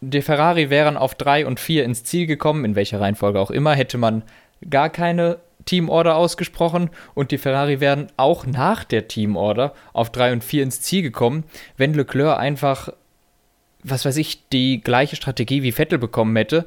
Die 0.00 0.22
Ferrari 0.22 0.70
wären 0.70 0.96
auf 0.96 1.14
3 1.14 1.46
und 1.46 1.60
4 1.60 1.84
ins 1.84 2.04
Ziel 2.04 2.26
gekommen, 2.26 2.64
in 2.64 2.74
welcher 2.74 3.00
Reihenfolge 3.00 3.38
auch 3.38 3.50
immer, 3.50 3.74
hätte 3.74 3.98
man 3.98 4.22
gar 4.68 4.88
keine 4.88 5.38
Teamorder 5.66 6.16
ausgesprochen 6.16 6.90
und 7.14 7.32
die 7.32 7.38
Ferrari 7.38 7.80
wären 7.80 8.06
auch 8.16 8.46
nach 8.46 8.82
der 8.82 9.08
Teamorder 9.08 9.74
auf 9.92 10.10
3 10.10 10.32
und 10.32 10.44
4 10.44 10.62
ins 10.62 10.80
Ziel 10.80 11.02
gekommen, 11.02 11.44
wenn 11.76 11.92
Leclerc 11.92 12.38
einfach 12.38 12.90
was 13.82 14.04
weiß 14.04 14.16
ich, 14.16 14.48
die 14.48 14.80
gleiche 14.80 15.16
Strategie 15.16 15.62
wie 15.62 15.72
Vettel 15.72 15.98
bekommen 15.98 16.36
hätte, 16.36 16.66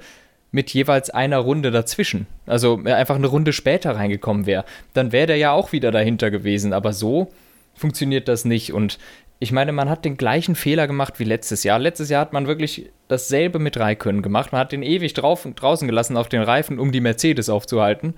mit 0.54 0.70
jeweils 0.70 1.10
einer 1.10 1.40
Runde 1.40 1.72
dazwischen. 1.72 2.28
Also 2.46 2.80
einfach 2.86 3.16
eine 3.16 3.28
Runde 3.28 3.52
später 3.54 3.96
reingekommen 3.96 4.46
wäre. 4.46 4.64
Dann 4.94 5.12
wäre 5.12 5.28
der 5.28 5.38
ja 5.38 5.52
auch 5.52 5.72
wieder 5.72 5.92
dahinter 5.92 6.30
gewesen. 6.30 6.74
Aber 6.74 6.94
so 6.94 7.32
funktioniert 7.74 8.28
das 8.28 8.46
nicht. 8.46 8.72
Und 8.72 9.00
ich 9.40 9.52
meine, 9.52 9.72
man 9.72 9.90
hat 9.90 10.06
den 10.06 10.16
gleichen 10.16 10.54
Fehler 10.56 10.86
gemacht 10.86 11.20
wie 11.20 11.24
letztes 11.24 11.64
Jahr. 11.64 11.80
Letztes 11.80 12.10
Jahr 12.10 12.22
hat 12.22 12.34
man 12.34 12.46
wirklich 12.46 12.92
dasselbe 13.08 13.58
mit 13.58 13.78
Raikön 13.78 14.22
gemacht. 14.22 14.52
Man 14.52 14.62
hat 14.62 14.72
den 14.72 14.84
ewig 14.84 15.16
drauf, 15.16 15.48
draußen 15.56 15.88
gelassen 15.88 16.18
auf 16.18 16.30
den 16.30 16.44
Reifen, 16.44 16.78
um 16.78 16.92
die 16.92 17.02
Mercedes 17.02 17.50
aufzuhalten. 17.50 18.14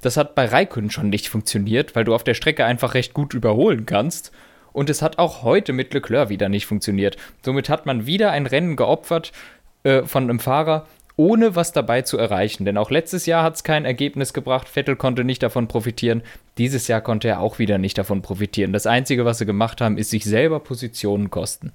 Das 0.00 0.16
hat 0.16 0.34
bei 0.34 0.46
Raikön 0.46 0.90
schon 0.90 1.10
nicht 1.10 1.28
funktioniert, 1.28 1.94
weil 1.94 2.04
du 2.04 2.14
auf 2.14 2.24
der 2.24 2.34
Strecke 2.34 2.64
einfach 2.64 2.94
recht 2.94 3.12
gut 3.12 3.34
überholen 3.34 3.84
kannst. 3.84 4.32
Und 4.72 4.88
es 4.88 5.02
hat 5.02 5.18
auch 5.18 5.42
heute 5.42 5.74
mit 5.74 5.92
Leclerc 5.92 6.30
wieder 6.30 6.48
nicht 6.48 6.64
funktioniert. 6.64 7.18
Somit 7.44 7.68
hat 7.68 7.84
man 7.84 8.06
wieder 8.06 8.30
ein 8.30 8.46
Rennen 8.46 8.74
geopfert 8.74 9.32
äh, 9.84 10.02
von 10.04 10.24
einem 10.24 10.40
Fahrer, 10.40 10.86
ohne 11.16 11.54
was 11.54 11.72
dabei 11.72 12.02
zu 12.02 12.18
erreichen. 12.18 12.64
Denn 12.64 12.76
auch 12.76 12.90
letztes 12.90 13.26
Jahr 13.26 13.44
hat 13.44 13.54
es 13.54 13.64
kein 13.64 13.84
Ergebnis 13.84 14.32
gebracht. 14.32 14.68
Vettel 14.68 14.96
konnte 14.96 15.24
nicht 15.24 15.42
davon 15.42 15.68
profitieren. 15.68 16.22
Dieses 16.58 16.88
Jahr 16.88 17.00
konnte 17.00 17.28
er 17.28 17.40
auch 17.40 17.58
wieder 17.58 17.78
nicht 17.78 17.98
davon 17.98 18.22
profitieren. 18.22 18.72
Das 18.72 18.86
Einzige, 18.86 19.24
was 19.24 19.38
sie 19.38 19.46
gemacht 19.46 19.80
haben, 19.80 19.98
ist 19.98 20.10
sich 20.10 20.24
selber 20.24 20.60
Positionen 20.60 21.30
kosten. 21.30 21.72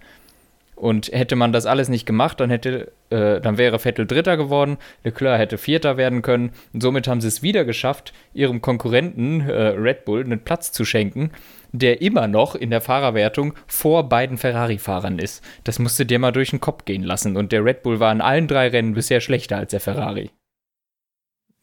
Und 0.79 1.09
hätte 1.11 1.35
man 1.35 1.51
das 1.51 1.65
alles 1.65 1.89
nicht 1.89 2.05
gemacht, 2.05 2.39
dann 2.39 2.49
hätte, 2.49 2.93
äh, 3.09 3.41
dann 3.41 3.57
wäre 3.57 3.79
Vettel 3.79 4.07
Dritter 4.07 4.37
geworden, 4.37 4.77
Leclerc 5.03 5.37
hätte 5.37 5.57
Vierter 5.57 5.97
werden 5.97 6.21
können. 6.21 6.51
Und 6.71 6.81
somit 6.81 7.05
haben 7.09 7.19
sie 7.19 7.27
es 7.27 7.43
wieder 7.43 7.65
geschafft, 7.65 8.13
ihrem 8.33 8.61
Konkurrenten 8.61 9.41
äh, 9.41 9.51
Red 9.51 10.05
Bull 10.05 10.23
einen 10.23 10.39
Platz 10.39 10.71
zu 10.71 10.85
schenken, 10.85 11.31
der 11.71 12.01
immer 12.01 12.27
noch 12.27 12.55
in 12.55 12.69
der 12.69 12.81
Fahrerwertung 12.81 13.53
vor 13.67 14.09
beiden 14.09 14.37
Ferrari-Fahrern 14.37 15.19
ist. 15.19 15.43
Das 15.63 15.79
musste 15.79 16.05
dir 16.05 16.19
mal 16.19 16.31
durch 16.31 16.49
den 16.49 16.59
Kopf 16.59 16.85
gehen 16.85 17.03
lassen. 17.03 17.37
Und 17.37 17.51
der 17.51 17.63
Red 17.63 17.83
Bull 17.83 17.99
war 17.99 18.11
in 18.11 18.21
allen 18.21 18.47
drei 18.47 18.69
Rennen 18.69 18.93
bisher 18.93 19.21
schlechter 19.21 19.57
als 19.57 19.71
der 19.71 19.79
Ferrari. 19.79 20.31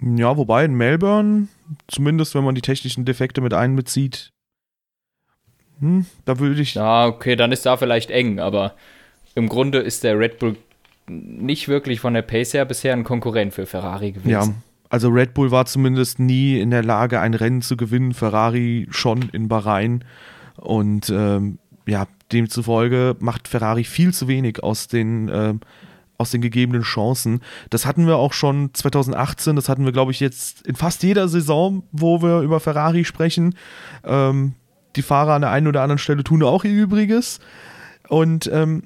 Ja, 0.01 0.37
wobei 0.37 0.65
in 0.65 0.75
Melbourne, 0.75 1.49
zumindest 1.89 2.35
wenn 2.35 2.45
man 2.45 2.55
die 2.55 2.63
technischen 2.63 3.05
Defekte 3.05 3.41
mit 3.41 3.55
einbezieht, 3.55 4.33
hm, 5.81 6.07
da 6.25 6.39
würde 6.39 6.61
ich. 6.61 6.75
Ja, 6.75 7.07
okay, 7.07 7.37
dann 7.37 7.53
ist 7.53 7.67
da 7.67 7.77
vielleicht 7.77 8.11
eng, 8.11 8.41
aber 8.41 8.75
im 9.35 9.49
Grunde 9.49 9.79
ist 9.79 10.05
der 10.05 10.19
Red 10.19 10.39
Bull 10.39 10.57
nicht 11.09 11.69
wirklich 11.69 12.01
von 12.01 12.15
der 12.15 12.23
Pace 12.23 12.55
her 12.55 12.65
bisher 12.65 12.93
ein 12.93 13.05
Konkurrent 13.05 13.55
für 13.55 13.67
Ferrari 13.67 14.13
gewesen. 14.13 14.31
Ja, 14.31 14.49
also 14.89 15.09
Red 15.09 15.35
Bull 15.35 15.51
war 15.51 15.67
zumindest 15.67 16.19
nie 16.19 16.61
in 16.61 16.71
der 16.71 16.83
Lage, 16.83 17.21
ein 17.21 17.35
Rennen 17.35 17.63
zu 17.63 17.77
gewinnen, 17.77 18.15
Ferrari 18.15 18.87
schon 18.91 19.29
in 19.31 19.49
Bahrain. 19.49 20.05
Und 20.57 21.11
ähm, 21.11 21.59
ja, 21.87 22.07
demzufolge 22.33 23.17
macht 23.21 23.49
Ferrari 23.49 23.85
viel 23.85 24.13
zu 24.13 24.29
wenig 24.29 24.63
aus 24.63 24.89
den, 24.89 25.29
äh, 25.29 25.55
aus 26.19 26.31
den 26.31 26.41
gegebenen 26.41 26.83
Chancen. 26.83 27.41
Das 27.71 27.87
hatten 27.87 28.07
wir 28.07 28.17
auch 28.17 28.33
schon 28.33 28.71
2018, 28.73 29.57
das 29.57 29.69
hatten 29.69 29.85
wir, 29.85 29.93
glaube 29.93 30.13
ich, 30.13 30.21
jetzt 30.21 30.67
in 30.67 30.75
fast 30.75 31.03
jeder 31.03 31.29
Saison, 31.29 31.83
wo 31.93 32.23
wir 32.23 32.41
über 32.41 32.61
Ferrari 32.61 33.05
sprechen. 33.05 33.55
Ähm, 34.05 34.55
die 34.97 35.03
Fahrer 35.03 35.35
an 35.35 35.43
der 35.43 35.51
einen 35.51 35.67
oder 35.67 35.83
anderen 35.83 35.99
Stelle 35.99 36.25
tun 36.25 36.43
auch 36.43 36.65
ihr 36.65 36.73
Übriges. 36.73 37.41
Und 38.09 38.51
ähm, 38.53 38.85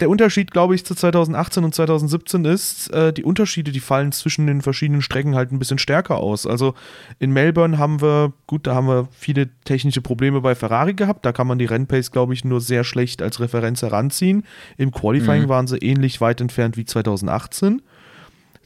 der 0.00 0.10
Unterschied, 0.10 0.50
glaube 0.50 0.74
ich, 0.74 0.84
zu 0.84 0.94
2018 0.94 1.64
und 1.64 1.74
2017 1.74 2.44
ist, 2.44 2.92
äh, 2.92 3.12
die 3.12 3.24
Unterschiede, 3.24 3.72
die 3.72 3.80
fallen 3.80 4.12
zwischen 4.12 4.46
den 4.46 4.60
verschiedenen 4.60 5.00
Strecken 5.00 5.34
halt 5.34 5.52
ein 5.52 5.58
bisschen 5.58 5.78
stärker 5.78 6.18
aus. 6.18 6.46
Also 6.46 6.74
in 7.18 7.32
Melbourne 7.32 7.78
haben 7.78 8.02
wir, 8.02 8.34
gut, 8.46 8.66
da 8.66 8.74
haben 8.74 8.88
wir 8.88 9.08
viele 9.10 9.48
technische 9.64 10.02
Probleme 10.02 10.42
bei 10.42 10.54
Ferrari 10.54 10.92
gehabt. 10.94 11.24
Da 11.24 11.32
kann 11.32 11.46
man 11.46 11.58
die 11.58 11.64
Rennpace, 11.64 12.10
glaube 12.10 12.34
ich, 12.34 12.44
nur 12.44 12.60
sehr 12.60 12.84
schlecht 12.84 13.22
als 13.22 13.40
Referenz 13.40 13.80
heranziehen. 13.82 14.44
Im 14.76 14.92
Qualifying 14.92 15.44
mhm. 15.44 15.48
waren 15.48 15.66
sie 15.66 15.78
ähnlich 15.78 16.20
weit 16.20 16.42
entfernt 16.42 16.76
wie 16.76 16.84
2018. 16.84 17.80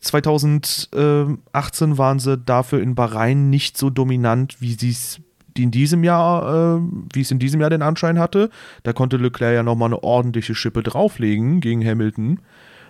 2018 0.01 1.99
waren 1.99 2.19
sie 2.19 2.39
dafür 2.39 2.81
in 2.81 2.95
Bahrain 2.95 3.51
nicht 3.51 3.77
so 3.77 3.91
dominant, 3.91 4.57
wie 4.61 4.73
sie 4.73 4.91
es 4.91 5.21
in 5.57 5.71
diesem 5.71 6.05
Jahr, 6.05 6.79
äh, 6.79 6.81
wie 7.13 7.21
es 7.21 7.31
in 7.31 7.39
diesem 7.39 7.61
Jahr 7.61 7.71
den 7.71 7.83
Anschein 7.83 8.19
hatte. 8.19 8.51
Da 8.83 8.93
konnte 8.93 9.17
Leclerc 9.17 9.55
ja 9.55 9.63
nochmal 9.63 9.89
eine 9.89 10.03
ordentliche 10.03 10.55
Schippe 10.55 10.83
drauflegen 10.83 11.61
gegen 11.61 11.85
Hamilton. 11.85 12.41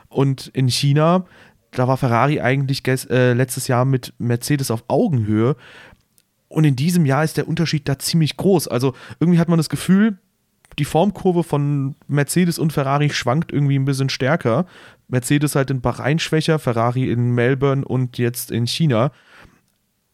Und 0.09 0.49
in 0.49 0.69
China, 0.69 1.25
da 1.71 1.87
war 1.89 1.97
Ferrari 1.97 2.41
eigentlich 2.41 2.87
äh, 2.87 3.33
letztes 3.33 3.69
Jahr 3.69 3.85
mit 3.85 4.13
Mercedes 4.19 4.71
auf 4.71 4.85
Augenhöhe. 4.89 5.57
Und 6.49 6.65
in 6.65 6.75
diesem 6.75 7.07
Jahr 7.07 7.23
ist 7.23 7.37
der 7.37 7.47
Unterschied 7.47 7.89
da 7.89 7.99
ziemlich 7.99 8.37
groß. 8.37 8.67
Also 8.67 8.95
irgendwie 9.21 9.39
hat 9.39 9.49
man 9.49 9.59
das 9.59 9.69
Gefühl, 9.69 10.19
die 10.79 10.85
Formkurve 10.85 11.45
von 11.45 11.95
Mercedes 12.09 12.59
und 12.59 12.73
Ferrari 12.73 13.11
schwankt 13.11 13.53
irgendwie 13.53 13.79
ein 13.79 13.85
bisschen 13.85 14.09
stärker. 14.09 14.67
Mercedes 15.09 15.55
halt 15.55 15.71
in 15.71 15.81
Bahrain 15.81 16.19
schwächer, 16.19 16.59
Ferrari 16.59 17.11
in 17.11 17.31
Melbourne 17.35 17.85
und 17.85 18.19
jetzt 18.19 18.51
in 18.51 18.67
China. 18.67 19.13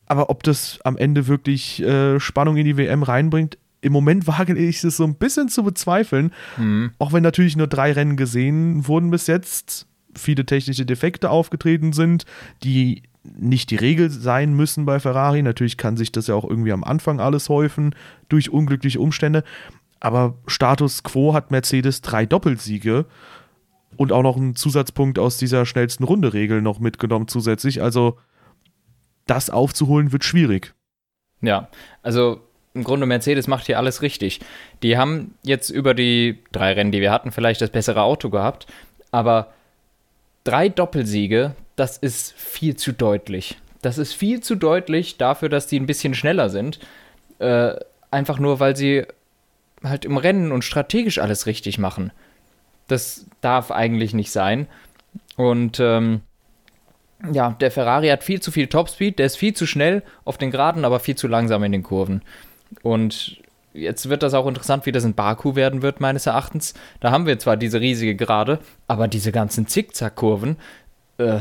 Aber 0.07 0.31
ob 0.31 0.43
das 0.43 0.79
am 0.85 0.97
Ende 0.97 1.27
wirklich 1.27 1.83
äh, 1.83 2.19
Spannung 2.21 2.57
in 2.57 2.65
die 2.65 2.77
WM 2.77 3.03
reinbringt, 3.03 3.59
im 3.81 3.93
Moment 3.93 4.27
wage 4.27 4.57
ich 4.57 4.83
es 4.83 4.97
so 4.97 5.05
ein 5.05 5.15
bisschen 5.15 5.49
zu 5.49 5.63
bezweifeln. 5.63 6.33
Mhm. 6.57 6.93
Auch 6.99 7.13
wenn 7.13 7.23
natürlich 7.23 7.57
nur 7.57 7.67
drei 7.67 7.93
Rennen 7.93 8.17
gesehen 8.17 8.89
wurden 8.89 9.11
bis 9.11 9.27
jetzt, 9.27 9.87
viele 10.15 10.47
technische 10.47 10.87
Defekte 10.87 11.31
aufgetreten 11.31 11.93
sind, 11.93 12.25
die 12.63 13.03
nicht 13.39 13.71
die 13.71 13.77
Regel 13.77 14.11
sein 14.11 14.55
müssen 14.55 14.87
bei 14.87 15.01
Ferrari. 15.01 15.43
Natürlich 15.43 15.77
kann 15.77 15.97
sich 15.97 16.13
das 16.13 16.29
ja 16.29 16.35
auch 16.35 16.49
irgendwie 16.49 16.73
am 16.73 16.85
Anfang 16.85 17.21
alles 17.21 17.49
häufen 17.49 17.95
durch 18.29 18.51
unglückliche 18.51 19.01
Umstände. 19.01 19.45
Aber 20.01 20.35
Status 20.47 21.03
quo 21.03 21.35
hat 21.35 21.51
Mercedes 21.51 22.01
drei 22.01 22.27
Doppelsiege 22.27 23.07
und 23.97 24.13
auch 24.13 24.23
noch 24.23 24.37
einen 24.37 24.55
Zusatzpunkt 24.55 25.19
aus 25.19 25.39
dieser 25.39 25.67
schnellsten 25.67 26.05
Runde-Regel 26.05 26.63
noch 26.63 26.81
mitgenommen 26.81 27.29
zusätzlich. 27.29 27.83
Also 27.83 28.19
das 29.27 29.51
aufzuholen 29.51 30.13
wird 30.13 30.25
schwierig. 30.25 30.75
Ja, 31.43 31.69
also 32.03 32.41
im 32.75 32.85
Grunde 32.85 33.07
Mercedes 33.07 33.47
macht 33.47 33.67
hier 33.67 33.79
alles 33.79 34.03
richtig. 34.03 34.41
Die 34.83 34.99
haben 34.99 35.35
jetzt 35.43 35.71
über 35.71 35.95
die 35.95 36.39
drei 36.53 36.73
Rennen, 36.73 36.93
die 36.93 37.01
wir 37.01 37.11
hatten, 37.11 37.33
vielleicht 37.33 37.61
das 37.61 37.71
bessere 37.71 38.03
Auto 38.03 38.31
gehabt, 38.31 38.67
aber 39.11 39.53
drei 40.45 40.69
Doppelsiege, 40.69 41.55
das 41.75 41.99
ist 41.99 42.33
viel 42.35 42.77
zu 42.77 42.93
deutlich. 42.93 43.59
Das 43.83 43.99
ist 43.99 44.13
viel 44.13 44.41
zu 44.41 44.57
deutlich 44.57 45.17
dafür, 45.17 45.49
dass 45.49 45.67
die 45.67 45.79
ein 45.79 45.87
bisschen 45.87 46.15
schneller 46.15 46.51
sind. 46.51 46.79
Äh, 47.39 47.75
einfach 48.11 48.39
nur, 48.39 48.61
weil 48.61 48.77
sie 48.77 49.07
halt 49.83 50.05
im 50.05 50.17
Rennen 50.17 50.53
und 50.53 50.65
strategisch 50.65 51.19
alles 51.19 51.47
richtig 51.47 51.79
machen. 51.79 52.13
Das 52.89 53.27
darf 53.41 53.71
eigentlich 53.71 54.15
nicht 54.15 54.33
sein. 54.33 54.67
Und 55.37 55.81
ähm, 55.81 56.23
ja, 57.33 57.57
der 57.61 57.71
Ferrari 57.71 58.09
hat 58.09 58.25
viel 58.25 58.41
zu 58.41 58.51
viel 58.51 58.67
Topspeed, 58.67 59.19
der 59.19 59.27
ist 59.27 59.37
viel 59.37 59.55
zu 59.55 59.67
schnell 59.67 60.03
auf 60.25 60.39
den 60.39 60.51
Geraden, 60.51 60.85
aber 60.85 61.01
viel 61.01 61.17
zu 61.17 61.29
langsam 61.29 61.63
in 61.65 61.73
den 61.73 61.83
Kurven. 61.83 62.23
Und 62.83 63.39
jetzt 63.73 64.09
wird 64.09 64.23
das 64.23 64.35
auch 64.35 64.47
interessant, 64.47 64.87
wie 64.87 64.93
das 64.93 65.05
in 65.05 65.15
Baku 65.15 65.55
werden 65.55 65.83
wird, 65.83 66.01
meines 66.01 66.27
Erachtens. 66.27 66.75
Da 67.01 67.11
haben 67.11 67.27
wir 67.27 67.39
zwar 67.39 67.57
diese 67.57 67.81
riesige 67.81 68.17
Gerade, 68.17 68.59
aber 68.87 69.09
diese 69.09 69.33
ganzen 69.33 69.67
Zickzack-Kurven, 69.67 70.57
äh, 71.19 71.41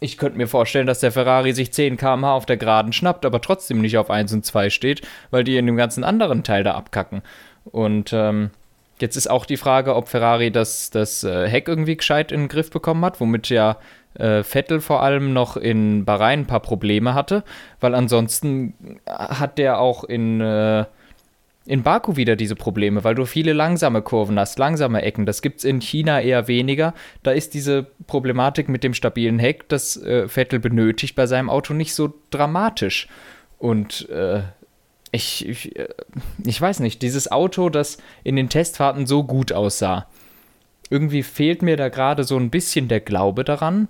ich 0.00 0.18
könnte 0.18 0.36
mir 0.36 0.48
vorstellen, 0.48 0.86
dass 0.86 0.98
der 0.98 1.12
Ferrari 1.12 1.52
sich 1.52 1.72
10 1.72 1.96
km/h 1.96 2.34
auf 2.34 2.46
der 2.46 2.56
Geraden 2.56 2.92
schnappt, 2.92 3.24
aber 3.24 3.40
trotzdem 3.40 3.80
nicht 3.80 3.98
auf 3.98 4.10
1 4.10 4.32
und 4.32 4.44
2 4.44 4.68
steht, 4.70 5.02
weil 5.30 5.44
die 5.44 5.56
in 5.56 5.66
dem 5.66 5.76
ganzen 5.76 6.02
anderen 6.02 6.42
Teil 6.42 6.64
da 6.64 6.74
abkacken. 6.74 7.22
Und 7.64 8.12
ähm, 8.12 8.50
jetzt 8.98 9.16
ist 9.16 9.30
auch 9.30 9.46
die 9.46 9.56
Frage, 9.56 9.94
ob 9.94 10.08
Ferrari 10.08 10.50
das, 10.50 10.90
das 10.90 11.22
äh, 11.22 11.48
Heck 11.48 11.68
irgendwie 11.68 11.96
gescheit 11.96 12.32
in 12.32 12.40
den 12.40 12.48
Griff 12.48 12.70
bekommen 12.70 13.04
hat, 13.04 13.20
womit 13.20 13.48
ja 13.48 13.76
äh, 14.14 14.42
Vettel 14.42 14.80
vor 14.80 15.02
allem 15.02 15.32
noch 15.32 15.56
in 15.56 16.04
Bahrain 16.04 16.40
ein 16.40 16.46
paar 16.46 16.60
Probleme 16.60 17.14
hatte, 17.14 17.44
weil 17.80 17.94
ansonsten 17.94 19.00
hat 19.06 19.58
der 19.58 19.78
auch 19.78 20.04
in, 20.04 20.40
äh, 20.40 20.84
in 21.66 21.82
Baku 21.82 22.16
wieder 22.16 22.36
diese 22.36 22.56
Probleme, 22.56 23.04
weil 23.04 23.14
du 23.14 23.24
viele 23.24 23.52
langsame 23.52 24.02
Kurven 24.02 24.38
hast, 24.38 24.58
langsame 24.58 25.02
Ecken. 25.02 25.26
Das 25.26 25.42
gibt 25.42 25.58
es 25.58 25.64
in 25.64 25.80
China 25.80 26.20
eher 26.20 26.48
weniger. 26.48 26.94
Da 27.22 27.30
ist 27.30 27.54
diese 27.54 27.86
Problematik 28.06 28.68
mit 28.68 28.84
dem 28.84 28.94
stabilen 28.94 29.38
Heck, 29.38 29.68
das 29.68 29.96
äh, 30.02 30.28
Vettel 30.28 30.58
benötigt 30.58 31.14
bei 31.14 31.26
seinem 31.26 31.50
Auto 31.50 31.72
nicht 31.74 31.94
so 31.94 32.12
dramatisch. 32.30 33.08
Und 33.58 34.08
äh, 34.10 34.42
ich, 35.12 35.48
ich, 35.48 35.76
äh, 35.78 35.88
ich 36.44 36.60
weiß 36.60 36.80
nicht, 36.80 37.00
dieses 37.02 37.30
Auto, 37.30 37.68
das 37.68 37.98
in 38.24 38.34
den 38.34 38.48
Testfahrten 38.48 39.06
so 39.06 39.22
gut 39.22 39.52
aussah, 39.52 40.08
irgendwie 40.92 41.22
fehlt 41.22 41.62
mir 41.62 41.76
da 41.76 41.88
gerade 41.88 42.22
so 42.22 42.36
ein 42.36 42.50
bisschen 42.50 42.86
der 42.86 43.00
Glaube 43.00 43.44
daran, 43.44 43.88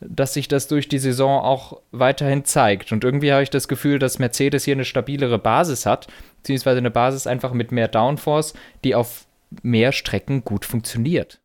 dass 0.00 0.34
sich 0.34 0.48
das 0.48 0.66
durch 0.66 0.88
die 0.88 0.98
Saison 0.98 1.40
auch 1.42 1.80
weiterhin 1.90 2.44
zeigt. 2.44 2.90
Und 2.92 3.04
irgendwie 3.04 3.32
habe 3.32 3.42
ich 3.42 3.50
das 3.50 3.68
Gefühl, 3.68 3.98
dass 3.98 4.18
Mercedes 4.18 4.64
hier 4.64 4.74
eine 4.74 4.84
stabilere 4.84 5.38
Basis 5.38 5.86
hat, 5.86 6.06
beziehungsweise 6.38 6.78
eine 6.78 6.90
Basis 6.90 7.26
einfach 7.26 7.52
mit 7.52 7.70
mehr 7.70 7.88
Downforce, 7.88 8.54
die 8.84 8.94
auf 8.94 9.26
mehr 9.62 9.92
Strecken 9.92 10.44
gut 10.44 10.64
funktioniert. 10.64 11.40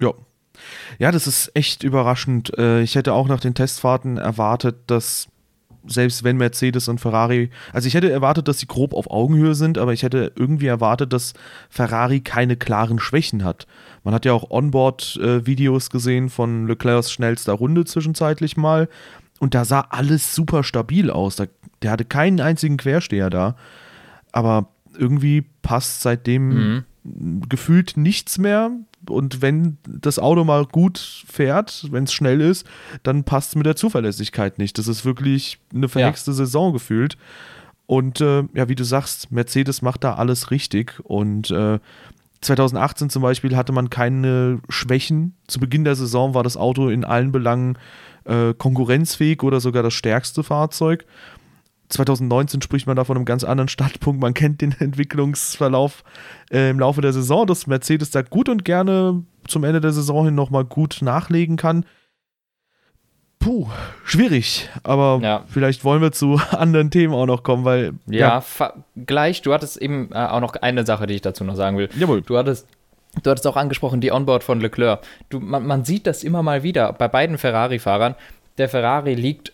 Ja. 0.00 0.12
Ja, 0.98 1.10
das 1.10 1.26
ist 1.26 1.50
echt 1.54 1.82
überraschend. 1.82 2.56
Äh, 2.58 2.82
ich 2.82 2.94
hätte 2.94 3.14
auch 3.14 3.26
nach 3.26 3.40
den 3.40 3.54
Testfahrten 3.54 4.18
erwartet, 4.18 4.76
dass 4.86 5.28
selbst 5.86 6.24
wenn 6.24 6.36
Mercedes 6.36 6.88
und 6.88 7.00
Ferrari, 7.00 7.50
also 7.72 7.88
ich 7.88 7.94
hätte 7.94 8.10
erwartet, 8.10 8.48
dass 8.48 8.58
sie 8.58 8.66
grob 8.66 8.94
auf 8.94 9.10
Augenhöhe 9.10 9.54
sind, 9.54 9.78
aber 9.78 9.92
ich 9.92 10.02
hätte 10.02 10.32
irgendwie 10.36 10.66
erwartet, 10.66 11.12
dass 11.12 11.34
Ferrari 11.68 12.20
keine 12.20 12.56
klaren 12.56 12.98
Schwächen 12.98 13.44
hat. 13.44 13.66
Man 14.04 14.14
hat 14.14 14.24
ja 14.24 14.32
auch 14.32 14.50
Onboard-Videos 14.50 15.90
gesehen 15.90 16.28
von 16.28 16.66
Leclercs 16.66 17.10
schnellster 17.12 17.52
Runde 17.52 17.84
zwischenzeitlich 17.84 18.56
mal 18.56 18.88
und 19.38 19.54
da 19.54 19.64
sah 19.64 19.86
alles 19.90 20.34
super 20.34 20.64
stabil 20.64 21.10
aus. 21.10 21.36
der 21.82 21.90
hatte 21.90 22.04
keinen 22.04 22.40
einzigen 22.40 22.76
Quersteher 22.76 23.30
da, 23.30 23.56
aber 24.30 24.68
irgendwie 24.96 25.44
passt 25.62 26.02
seitdem 26.02 26.48
mhm. 26.48 26.84
Gefühlt 27.04 27.96
nichts 27.96 28.38
mehr 28.38 28.70
und 29.08 29.42
wenn 29.42 29.78
das 29.86 30.18
Auto 30.18 30.44
mal 30.44 30.64
gut 30.64 31.24
fährt, 31.26 31.88
wenn 31.90 32.04
es 32.04 32.12
schnell 32.12 32.40
ist, 32.40 32.66
dann 33.02 33.24
passt 33.24 33.50
es 33.50 33.56
mit 33.56 33.66
der 33.66 33.76
Zuverlässigkeit 33.76 34.58
nicht. 34.58 34.78
Das 34.78 34.88
ist 34.88 35.04
wirklich 35.04 35.58
eine 35.74 35.88
verhexte 35.88 36.30
ja. 36.30 36.36
Saison 36.36 36.72
gefühlt. 36.72 37.16
Und 37.86 38.20
äh, 38.20 38.44
ja, 38.54 38.68
wie 38.68 38.74
du 38.74 38.84
sagst, 38.84 39.32
Mercedes 39.32 39.82
macht 39.82 40.04
da 40.04 40.14
alles 40.14 40.50
richtig. 40.50 41.00
Und 41.02 41.50
äh, 41.50 41.78
2018 42.40 43.10
zum 43.10 43.22
Beispiel 43.22 43.56
hatte 43.56 43.72
man 43.72 43.90
keine 43.90 44.60
Schwächen. 44.68 45.34
Zu 45.48 45.58
Beginn 45.58 45.84
der 45.84 45.96
Saison 45.96 46.34
war 46.34 46.44
das 46.44 46.56
Auto 46.56 46.88
in 46.88 47.04
allen 47.04 47.32
Belangen 47.32 47.76
äh, 48.24 48.54
konkurrenzfähig 48.54 49.42
oder 49.42 49.60
sogar 49.60 49.82
das 49.82 49.94
stärkste 49.94 50.44
Fahrzeug. 50.44 51.04
2019 51.92 52.62
spricht 52.62 52.86
man 52.86 52.96
da 52.96 53.04
von 53.04 53.16
einem 53.16 53.24
ganz 53.24 53.44
anderen 53.44 53.68
Startpunkt. 53.68 54.20
Man 54.20 54.34
kennt 54.34 54.60
den 54.60 54.74
Entwicklungsverlauf 54.78 56.04
äh, 56.50 56.70
im 56.70 56.80
Laufe 56.80 57.00
der 57.00 57.12
Saison, 57.12 57.46
dass 57.46 57.66
Mercedes 57.66 58.10
da 58.10 58.22
gut 58.22 58.48
und 58.48 58.64
gerne 58.64 59.22
zum 59.46 59.64
Ende 59.64 59.80
der 59.80 59.92
Saison 59.92 60.24
hin 60.24 60.34
nochmal 60.34 60.64
gut 60.64 60.98
nachlegen 61.02 61.56
kann. 61.56 61.84
Puh, 63.38 63.66
schwierig, 64.04 64.68
aber 64.84 65.18
ja. 65.20 65.44
vielleicht 65.48 65.84
wollen 65.84 66.00
wir 66.00 66.12
zu 66.12 66.40
anderen 66.50 66.90
Themen 66.90 67.12
auch 67.12 67.26
noch 67.26 67.42
kommen, 67.42 67.64
weil. 67.64 67.92
Ja, 68.06 68.42
ja. 68.58 68.72
gleich, 69.04 69.42
du 69.42 69.52
hattest 69.52 69.76
eben 69.76 70.10
äh, 70.12 70.26
auch 70.26 70.40
noch 70.40 70.54
eine 70.54 70.86
Sache, 70.86 71.06
die 71.06 71.14
ich 71.14 71.22
dazu 71.22 71.42
noch 71.44 71.56
sagen 71.56 71.76
will. 71.76 71.88
Jawohl. 71.96 72.22
Du 72.22 72.38
hattest 72.38 72.68
Du 73.22 73.30
hattest 73.30 73.46
auch 73.46 73.56
angesprochen, 73.56 74.00
die 74.00 74.10
Onboard 74.10 74.42
von 74.42 74.60
Leclerc. 74.60 75.00
Du, 75.28 75.38
man, 75.38 75.66
man 75.66 75.84
sieht 75.84 76.06
das 76.06 76.24
immer 76.24 76.42
mal 76.42 76.62
wieder 76.62 76.94
bei 76.94 77.08
beiden 77.08 77.36
Ferrari-Fahrern. 77.36 78.14
Der 78.56 78.70
Ferrari 78.70 79.14
liegt 79.14 79.52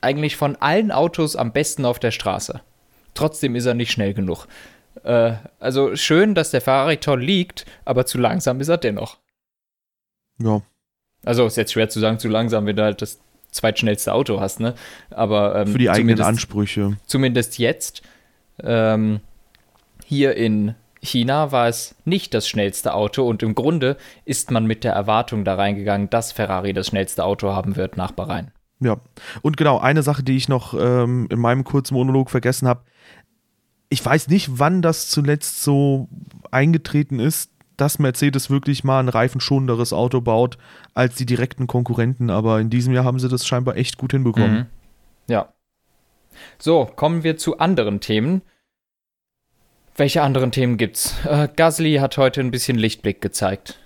eigentlich 0.00 0.36
von 0.36 0.56
allen 0.56 0.90
Autos 0.90 1.36
am 1.36 1.52
besten 1.52 1.84
auf 1.84 1.98
der 1.98 2.10
Straße. 2.10 2.60
Trotzdem 3.14 3.56
ist 3.56 3.66
er 3.66 3.74
nicht 3.74 3.90
schnell 3.90 4.14
genug. 4.14 4.46
Äh, 5.04 5.34
also 5.58 5.96
schön, 5.96 6.34
dass 6.34 6.50
der 6.50 6.60
Ferrari 6.60 6.98
toll 6.98 7.22
liegt, 7.22 7.66
aber 7.84 8.06
zu 8.06 8.18
langsam 8.18 8.60
ist 8.60 8.68
er 8.68 8.78
dennoch. 8.78 9.18
Ja. 10.38 10.62
Also 11.24 11.46
ist 11.46 11.56
jetzt 11.56 11.72
schwer 11.72 11.88
zu 11.88 12.00
sagen, 12.00 12.18
zu 12.18 12.28
langsam, 12.28 12.66
wenn 12.66 12.76
du 12.76 12.82
halt 12.82 13.02
das 13.02 13.18
zweitschnellste 13.50 14.12
Auto 14.12 14.40
hast, 14.40 14.60
ne? 14.60 14.74
Aber 15.10 15.56
ähm, 15.56 15.68
für 15.68 15.78
die 15.78 15.90
eigenen 15.90 16.20
Ansprüche. 16.20 16.96
Zumindest 17.06 17.58
jetzt. 17.58 18.02
Ähm, 18.62 19.20
hier 20.04 20.36
in 20.36 20.74
China 21.00 21.52
war 21.52 21.68
es 21.68 21.94
nicht 22.04 22.34
das 22.34 22.48
schnellste 22.48 22.94
Auto 22.94 23.26
und 23.26 23.42
im 23.42 23.54
Grunde 23.54 23.96
ist 24.24 24.50
man 24.50 24.66
mit 24.66 24.84
der 24.84 24.92
Erwartung 24.92 25.44
da 25.44 25.54
reingegangen, 25.54 26.10
dass 26.10 26.32
Ferrari 26.32 26.72
das 26.72 26.88
schnellste 26.88 27.24
Auto 27.24 27.52
haben 27.52 27.76
wird 27.76 27.96
nach 27.96 28.12
Bahrain. 28.12 28.50
Ja, 28.80 28.98
und 29.42 29.56
genau, 29.56 29.78
eine 29.78 30.02
Sache, 30.02 30.22
die 30.22 30.36
ich 30.36 30.48
noch 30.48 30.74
ähm, 30.78 31.26
in 31.30 31.40
meinem 31.40 31.64
kurzen 31.64 31.94
Monolog 31.94 32.30
vergessen 32.30 32.68
habe. 32.68 32.82
Ich 33.88 34.04
weiß 34.04 34.28
nicht, 34.28 34.58
wann 34.58 34.82
das 34.82 35.08
zuletzt 35.08 35.62
so 35.62 36.08
eingetreten 36.50 37.18
ist, 37.18 37.50
dass 37.76 37.98
Mercedes 37.98 38.50
wirklich 38.50 38.84
mal 38.84 39.00
ein 39.00 39.08
reifenschonenderes 39.08 39.92
Auto 39.92 40.20
baut 40.20 40.58
als 40.94 41.14
die 41.14 41.26
direkten 41.26 41.66
Konkurrenten, 41.66 42.28
aber 42.28 42.60
in 42.60 42.70
diesem 42.70 42.92
Jahr 42.92 43.04
haben 43.04 43.18
sie 43.18 43.28
das 43.28 43.46
scheinbar 43.46 43.76
echt 43.76 43.98
gut 43.98 44.12
hinbekommen. 44.12 44.52
Mhm. 44.52 44.66
Ja. 45.28 45.52
So, 46.58 46.84
kommen 46.84 47.24
wir 47.24 47.36
zu 47.36 47.58
anderen 47.58 48.00
Themen. 48.00 48.42
Welche 49.96 50.22
anderen 50.22 50.52
Themen 50.52 50.76
gibt's? 50.76 51.16
Äh, 51.24 51.48
Gasly 51.54 51.96
hat 51.96 52.18
heute 52.18 52.40
ein 52.40 52.52
bisschen 52.52 52.78
Lichtblick 52.78 53.20
gezeigt. 53.20 53.78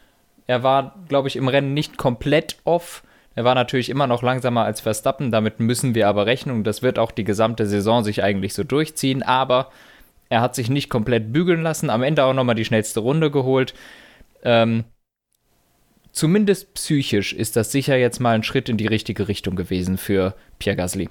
Er 0.46 0.62
war, 0.62 0.96
glaube 1.08 1.28
ich, 1.28 1.36
im 1.36 1.48
Rennen 1.48 1.72
nicht 1.72 1.96
komplett 1.96 2.58
off. 2.64 3.02
Er 3.34 3.44
war 3.44 3.54
natürlich 3.54 3.88
immer 3.88 4.06
noch 4.06 4.22
langsamer 4.22 4.64
als 4.64 4.80
Verstappen, 4.80 5.30
damit 5.30 5.58
müssen 5.58 5.94
wir 5.94 6.08
aber 6.08 6.26
rechnen 6.26 6.64
das 6.64 6.82
wird 6.82 6.98
auch 6.98 7.10
die 7.10 7.24
gesamte 7.24 7.66
Saison 7.66 8.04
sich 8.04 8.22
eigentlich 8.22 8.54
so 8.54 8.62
durchziehen, 8.64 9.22
aber 9.22 9.70
er 10.28 10.40
hat 10.40 10.54
sich 10.54 10.70
nicht 10.70 10.88
komplett 10.88 11.32
bügeln 11.32 11.62
lassen, 11.62 11.90
am 11.90 12.02
Ende 12.02 12.24
auch 12.24 12.34
nochmal 12.34 12.54
die 12.54 12.64
schnellste 12.64 13.00
Runde 13.00 13.30
geholt. 13.30 13.74
Ähm, 14.42 14.84
zumindest 16.10 16.74
psychisch 16.74 17.32
ist 17.32 17.56
das 17.56 17.72
sicher 17.72 17.96
jetzt 17.96 18.20
mal 18.20 18.34
ein 18.34 18.42
Schritt 18.42 18.68
in 18.68 18.76
die 18.76 18.86
richtige 18.86 19.28
Richtung 19.28 19.56
gewesen 19.56 19.98
für 19.98 20.34
Pierre 20.58 20.76
Gasly. 20.76 21.08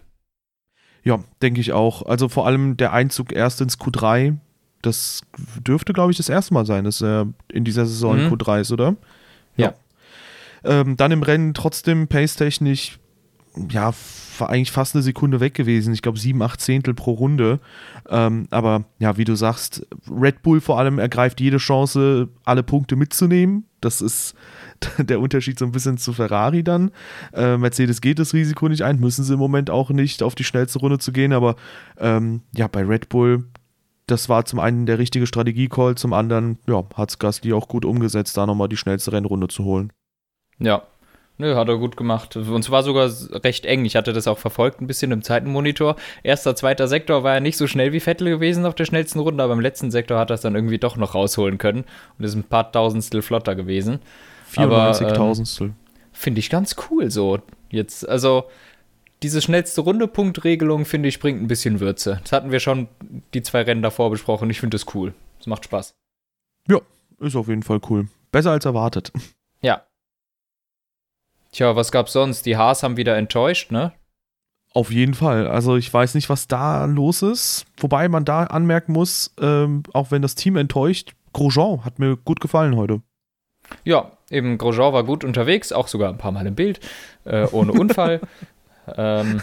Ja, 1.04 1.24
denke 1.42 1.62
ich 1.62 1.72
auch. 1.72 2.04
Also 2.04 2.30
vor 2.30 2.46
allem 2.46 2.78
der 2.78 2.94
Einzug 2.94 3.32
erst 3.32 3.62
ins 3.62 3.80
Q3, 3.80 4.38
das 4.82 5.22
dürfte, 5.60 5.94
glaube 5.94 6.12
ich, 6.12 6.18
das 6.18 6.30
erste 6.30 6.54
Mal 6.54 6.66
sein, 6.66 6.84
dass 6.84 7.01
er 7.01 7.28
in 7.51 7.63
dieser 7.63 7.86
Saison 7.86 8.18
mhm. 8.18 8.34
Q3 8.34 8.62
ist, 8.62 8.72
oder? 8.72 8.96
Ja. 9.58 9.74
Ähm, 10.63 10.98
dann 10.98 11.12
im 11.12 11.24
Rennen 11.24 11.53
trotzdem 11.53 12.08
pace-technisch, 12.08 13.00
ja, 13.70 13.94
war 14.38 14.50
eigentlich 14.50 14.72
fast 14.72 14.96
eine 14.96 15.03
Sekunde 15.03 15.39
weg 15.39 15.53
gewesen. 15.53 15.94
Ich 15.94 16.01
glaube, 16.01 16.20
sieben, 16.20 16.41
acht 16.41 16.62
Zehntel 16.62 16.94
pro 16.94 17.12
Runde. 17.12 17.60
Ähm, 18.10 18.48
aber 18.50 18.86
ja, 19.00 19.18
wie 19.18 19.25
du 19.25 19.36
sagst, 19.36 19.86
Red 20.10 20.41
Bull 20.41 20.62
vor 20.62 20.80
allem 20.80 21.00
ergreift 21.00 21.41
jede 21.41 21.58
Chance, 21.58 22.30
alle 22.46 22.63
Punkte 22.63 22.96
mitzunehmen. 22.96 23.65
Das 23.82 24.01
ist 24.01 24.36
der 24.98 25.20
Unterschied 25.20 25.60
so 25.60 25.65
ein 25.65 25.72
bisschen 25.72 25.98
zu 25.98 26.13
Ferrari 26.13 26.63
dann. 26.63 26.91
Äh, 27.34 27.58
Mercedes 27.58 28.01
geht 28.01 28.20
das 28.20 28.34
Risiko 28.34 28.70
nicht 28.70 28.84
ein, 28.84 29.00
müssen 29.00 29.24
sie 29.24 29.34
im 29.34 29.39
Moment 29.39 29.70
auch 29.70 29.89
nicht, 29.89 30.24
auf 30.24 30.36
die 30.36 30.44
schnellste 30.44 30.80
Runde 30.80 31.00
zu 31.00 31.12
gehen. 31.12 31.34
Aber 31.34 31.56
ähm, 32.00 32.41
ja, 32.56 32.68
bei 32.68 32.84
Red 32.84 33.10
Bull 33.10 33.46
das 34.08 34.27
war 34.27 34.44
zum 34.44 34.60
einen 34.60 34.86
der 34.86 35.00
richtige 35.00 35.25
Strategie-Call, 35.25 35.96
zum 35.96 36.12
anderen 36.12 36.58
ja, 36.67 36.84
hat 36.95 37.10
es 37.10 37.19
Gasly 37.19 37.54
auch 37.54 37.69
gut 37.69 37.86
umgesetzt, 37.86 38.36
da 38.36 38.45
nochmal 38.45 38.67
die 38.67 38.76
schnellste 38.76 39.13
Rennrunde 39.13 39.47
zu 39.47 39.63
holen. 39.63 39.93
Ja, 40.62 40.84
Nö, 41.41 41.56
hat 41.56 41.69
er 41.69 41.78
gut 41.78 41.97
gemacht. 41.97 42.36
Und 42.36 42.63
zwar 42.63 42.84
sogar 42.84 43.10
recht 43.43 43.65
eng. 43.65 43.84
Ich 43.84 43.95
hatte 43.95 44.13
das 44.13 44.28
auch 44.28 44.38
verfolgt, 44.38 44.80
ein 44.80 44.86
bisschen 44.86 45.12
im 45.12 45.24
Zeitenmonitor. 45.24 45.95
Erster, 46.21 46.56
zweiter 46.56 46.88
Sektor 46.88 47.24
war 47.24 47.34
ja 47.34 47.39
nicht 47.39 47.58
so 47.58 47.65
schnell 47.65 47.93
wie 47.93 48.00
Vettel 48.00 48.30
gewesen 48.30 48.63
auf 48.63 48.76
der 48.76 48.86
schnellsten 48.86 49.19
Runde, 49.19 49.43
aber 49.43 49.54
im 49.54 49.60
letzten 49.60 49.89
Sektor 49.89 50.19
hat 50.19 50.30
er 50.30 50.36
es 50.36 50.41
dann 50.41 50.54
irgendwie 50.54 50.78
doch 50.78 50.97
noch 50.97 51.15
rausholen 51.15 51.58
können 51.58 51.86
und 52.17 52.26
ist 52.26 52.36
ein 52.36 52.43
paar 52.43 52.71
Tausendstel 52.71 53.24
flotter 53.24 53.56
gewesen. 53.56 54.02
94 54.50 55.08
Tausendstel. 55.13 55.67
Ähm, 55.67 55.76
Finde 56.12 56.39
ich 56.39 56.52
ganz 56.52 56.76
cool 56.91 57.10
so. 57.10 57.39
Jetzt, 57.71 58.08
also 58.08 58.43
diese 59.24 59.41
schnellste 59.41 59.82
Runde-Punktregelung, 59.82 60.86
finde 60.86 61.10
ich, 61.10 61.19
bringt 61.19 61.41
ein 61.41 61.47
bisschen 61.47 61.80
Würze. 61.80 62.19
Das 62.21 62.34
hatten 62.34 62.52
wir 62.52 62.60
schon 62.60 62.88
die 63.34 63.41
zwei 63.41 63.63
Rennen 63.63 63.82
davor 63.82 64.12
besprochen. 64.12 64.47
Ich 64.52 64.60
finde 64.60 64.76
das 64.76 64.93
cool. 64.93 65.15
Es 65.39 65.47
macht 65.47 65.65
Spaß. 65.65 65.95
Ja, 66.67 66.82
ist 67.19 67.36
auf 67.36 67.47
jeden 67.47 67.63
Fall 67.63 67.80
cool. 67.89 68.10
Besser 68.32 68.52
als 68.52 68.65
erwartet. 68.65 69.12
Ja. 69.63 69.84
Tja, 71.52 71.76
was 71.76 71.92
gab's 71.92 72.14
sonst? 72.14 72.46
Die 72.46 72.56
Haas 72.56 72.84
haben 72.84 72.98
wieder 72.98 73.18
enttäuscht, 73.18 73.72
ne? 73.72 73.92
Auf 74.74 74.90
jeden 74.90 75.14
Fall. 75.14 75.48
Also 75.48 75.76
ich 75.76 75.94
weiß 75.94 76.16
nicht, 76.16 76.30
was 76.30 76.48
da 76.48 76.86
los 76.86 77.22
ist. 77.22 77.66
Wobei 77.78 78.08
man 78.08 78.24
da 78.24 78.46
anmerken 78.46 78.94
muss, 78.94 79.34
ähm, 79.42 79.84
auch 79.94 80.12
wenn 80.12 80.22
das 80.22 80.36
Team 80.36 80.56
enttäuscht, 80.56 81.14
Grosjean 81.34 81.84
hat 81.84 82.00
mir 82.00 82.16
gut 82.16 82.40
gefallen 82.40 82.78
heute. 82.78 83.02
Ja, 83.84 84.12
eben 84.30 84.58
Grosjean 84.58 84.94
war 84.94 85.04
gut 85.04 85.26
unterwegs, 85.26 85.74
auch 85.74 85.88
sogar 85.88 86.10
ein 86.10 86.18
paar 86.18 86.32
Mal 86.32 86.48
im 86.48 86.56
Bild, 86.56 86.80
äh, 87.26 87.48
ohne 87.52 87.72
Unfall. 87.74 88.22
Ähm, 88.98 89.42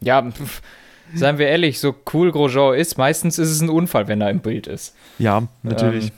ja, 0.00 0.22
pf, 0.22 0.60
seien 1.14 1.38
wir 1.38 1.48
ehrlich, 1.48 1.80
so 1.80 1.94
cool 2.12 2.30
Grosjean 2.30 2.74
ist, 2.74 2.98
meistens 2.98 3.38
ist 3.38 3.48
es 3.48 3.62
ein 3.62 3.70
Unfall, 3.70 4.06
wenn 4.06 4.20
er 4.20 4.30
im 4.30 4.40
Bild 4.40 4.66
ist. 4.66 4.94
Ja, 5.18 5.42
natürlich. 5.62 6.08
Ähm, 6.08 6.12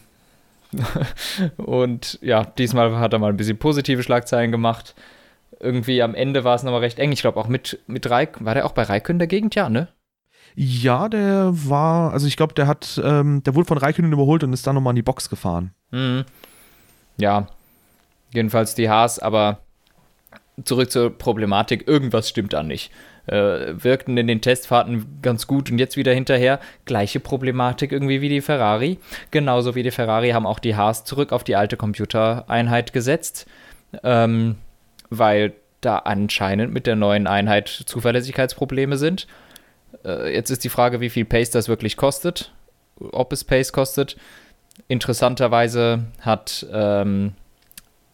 und 1.56 2.18
ja, 2.22 2.44
diesmal 2.44 2.98
hat 2.98 3.12
er 3.12 3.18
mal 3.18 3.30
ein 3.30 3.36
bisschen 3.36 3.58
positive 3.58 4.02
Schlagzeilen 4.02 4.52
gemacht. 4.52 4.94
Irgendwie 5.60 6.02
am 6.02 6.14
Ende 6.14 6.44
war 6.44 6.54
es 6.54 6.62
nochmal 6.62 6.80
recht 6.80 6.98
eng. 6.98 7.12
Ich 7.12 7.20
glaube 7.20 7.38
auch 7.40 7.48
mit, 7.48 7.80
mit 7.86 8.08
Raik, 8.08 8.44
war 8.44 8.54
der 8.54 8.66
auch 8.66 8.72
bei 8.72 8.82
Raikön 8.82 9.14
in 9.14 9.18
der 9.18 9.28
Gegend? 9.28 9.54
Ja, 9.54 9.68
ne? 9.68 9.88
Ja, 10.56 11.08
der 11.08 11.50
war, 11.52 12.12
also 12.12 12.26
ich 12.26 12.36
glaube, 12.36 12.54
der 12.54 12.66
hat, 12.66 13.00
ähm, 13.02 13.42
der 13.42 13.54
wurde 13.54 13.66
von 13.66 13.78
Raikön 13.78 14.12
überholt 14.12 14.44
und 14.44 14.52
ist 14.52 14.66
dann 14.66 14.74
nochmal 14.74 14.92
in 14.92 14.96
die 14.96 15.02
Box 15.02 15.28
gefahren. 15.28 15.72
Mhm. 15.90 16.24
Ja, 17.16 17.48
jedenfalls 18.32 18.74
die 18.74 18.88
Haas, 18.88 19.18
aber 19.18 19.58
zurück 20.64 20.90
zur 20.90 21.10
Problematik, 21.10 21.88
irgendwas 21.88 22.28
stimmt 22.28 22.52
da 22.52 22.62
nicht. 22.62 22.92
Äh, 23.26 23.82
wirkten 23.82 24.18
in 24.18 24.26
den 24.26 24.42
Testfahrten 24.42 25.20
ganz 25.22 25.46
gut 25.46 25.70
und 25.70 25.78
jetzt 25.78 25.96
wieder 25.96 26.12
hinterher. 26.12 26.60
Gleiche 26.84 27.20
Problematik 27.20 27.90
irgendwie 27.90 28.20
wie 28.20 28.28
die 28.28 28.42
Ferrari. 28.42 28.98
Genauso 29.30 29.74
wie 29.74 29.82
die 29.82 29.90
Ferrari 29.90 30.30
haben 30.30 30.46
auch 30.46 30.58
die 30.58 30.76
Haas 30.76 31.04
zurück 31.04 31.32
auf 31.32 31.42
die 31.42 31.56
alte 31.56 31.78
Computereinheit 31.78 32.92
gesetzt, 32.92 33.46
ähm, 34.02 34.56
weil 35.08 35.54
da 35.80 35.98
anscheinend 35.98 36.74
mit 36.74 36.86
der 36.86 36.96
neuen 36.96 37.26
Einheit 37.26 37.68
Zuverlässigkeitsprobleme 37.68 38.98
sind. 38.98 39.26
Äh, 40.04 40.34
jetzt 40.34 40.50
ist 40.50 40.62
die 40.62 40.68
Frage, 40.68 41.00
wie 41.00 41.10
viel 41.10 41.24
Pace 41.24 41.50
das 41.50 41.68
wirklich 41.68 41.96
kostet, 41.96 42.52
ob 43.00 43.32
es 43.32 43.42
Pace 43.42 43.72
kostet. 43.72 44.16
Interessanterweise 44.86 46.04
hat 46.20 46.66
ähm, 46.70 47.32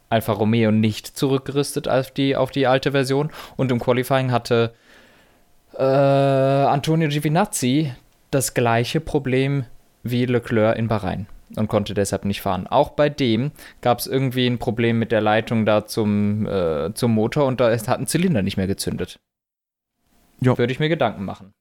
Alfa 0.08 0.32
Romeo 0.32 0.70
nicht 0.70 1.06
zurückgerüstet 1.06 1.88
auf 1.88 2.12
die, 2.12 2.36
auf 2.36 2.52
die 2.52 2.68
alte 2.68 2.92
Version. 2.92 3.30
Und 3.56 3.72
im 3.72 3.80
Qualifying 3.80 4.30
hatte 4.30 4.72
äh, 5.76 5.82
Antonio 5.82 7.08
Giovinazzi 7.08 7.92
das 8.30 8.54
gleiche 8.54 9.00
Problem 9.00 9.64
wie 10.02 10.24
Leclerc 10.26 10.76
in 10.76 10.88
Bahrain 10.88 11.26
und 11.56 11.68
konnte 11.68 11.94
deshalb 11.94 12.24
nicht 12.24 12.40
fahren. 12.40 12.66
Auch 12.66 12.90
bei 12.90 13.08
dem 13.08 13.50
gab 13.80 13.98
es 13.98 14.06
irgendwie 14.06 14.46
ein 14.46 14.58
Problem 14.58 14.98
mit 14.98 15.12
der 15.12 15.20
Leitung 15.20 15.66
da 15.66 15.86
zum, 15.86 16.46
äh, 16.46 16.92
zum 16.94 17.12
Motor 17.12 17.46
und 17.46 17.60
da 17.60 17.70
hat 17.70 18.00
ein 18.00 18.06
Zylinder 18.06 18.42
nicht 18.42 18.56
mehr 18.56 18.66
gezündet. 18.66 19.18
Ja. 20.40 20.56
Würde 20.56 20.72
ich 20.72 20.80
mir 20.80 20.88
Gedanken 20.88 21.24
machen. 21.24 21.52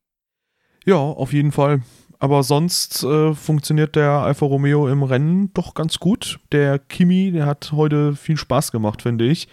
Ja, 0.85 0.97
auf 0.97 1.33
jeden 1.33 1.51
Fall. 1.51 1.81
Aber 2.19 2.43
sonst 2.43 3.03
äh, 3.03 3.33
funktioniert 3.33 3.95
der 3.95 4.09
Alfa 4.09 4.45
Romeo 4.45 4.89
im 4.89 5.03
Rennen 5.03 5.53
doch 5.53 5.73
ganz 5.73 5.99
gut. 5.99 6.39
Der 6.51 6.77
Kimi, 6.77 7.31
der 7.31 7.45
hat 7.45 7.71
heute 7.71 8.15
viel 8.15 8.37
Spaß 8.37 8.71
gemacht, 8.71 9.01
finde 9.01 9.25
ich. 9.25 9.47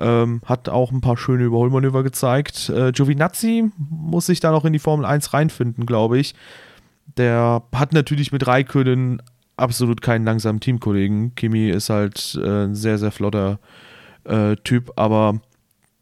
Ähm, 0.00 0.40
hat 0.46 0.68
auch 0.68 0.92
ein 0.92 1.02
paar 1.02 1.16
schöne 1.16 1.44
Überholmanöver 1.44 2.02
gezeigt. 2.02 2.70
Äh, 2.70 2.92
Giovinazzi 2.92 3.70
muss 3.76 4.26
sich 4.26 4.40
da 4.40 4.50
noch 4.50 4.64
in 4.64 4.72
die 4.72 4.78
Formel 4.78 5.04
1 5.04 5.34
reinfinden, 5.34 5.84
glaube 5.84 6.18
ich. 6.18 6.34
Der 7.16 7.62
hat 7.74 7.92
natürlich 7.92 8.32
mit 8.32 8.46
Raikönnen 8.46 9.20
absolut 9.56 10.00
keinen 10.00 10.24
langsamen 10.24 10.60
Teamkollegen. 10.60 11.34
Kimi 11.34 11.68
ist 11.68 11.90
halt 11.90 12.38
äh, 12.42 12.64
ein 12.64 12.74
sehr, 12.74 12.98
sehr 12.98 13.12
flotter 13.12 13.58
äh, 14.24 14.56
Typ, 14.64 14.92
aber 14.96 15.40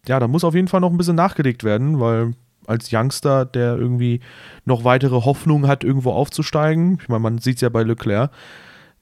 ja, 0.06 0.20
da 0.20 0.28
muss 0.28 0.44
auf 0.44 0.54
jeden 0.54 0.68
Fall 0.68 0.80
noch 0.80 0.90
ein 0.90 0.96
bisschen 0.96 1.16
nachgelegt 1.16 1.64
werden, 1.64 1.98
weil 2.00 2.34
als 2.66 2.92
Youngster, 2.92 3.44
der 3.44 3.76
irgendwie 3.76 4.20
noch 4.64 4.84
weitere 4.84 5.24
Hoffnung 5.24 5.66
hat, 5.66 5.84
irgendwo 5.84 6.12
aufzusteigen. 6.12 6.98
Ich 7.02 7.08
meine, 7.08 7.20
man 7.20 7.38
sieht 7.38 7.56
es 7.56 7.62
ja 7.62 7.68
bei 7.68 7.82
Leclerc. 7.82 8.30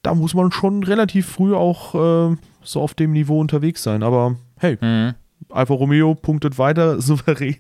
Da 0.03 0.15
muss 0.15 0.35
man 0.35 0.53
schon 0.53 0.85
relativ 0.85 1.29
früh 1.29 1.55
auch 1.55 1.95
äh, 2.31 2.37
so 2.63 2.81
auf 2.81 2.95
dem 2.95 3.13
Niveau 3.13 3.41
unterwegs 3.41 3.83
sein. 3.83 4.03
Aber 4.03 4.37
hey, 4.59 4.79
mhm. 4.81 5.15
Alfa 5.49 5.75
Romeo 5.75 6.15
punktet 6.15 6.59
weiter 6.59 7.01
souverän 7.01 7.59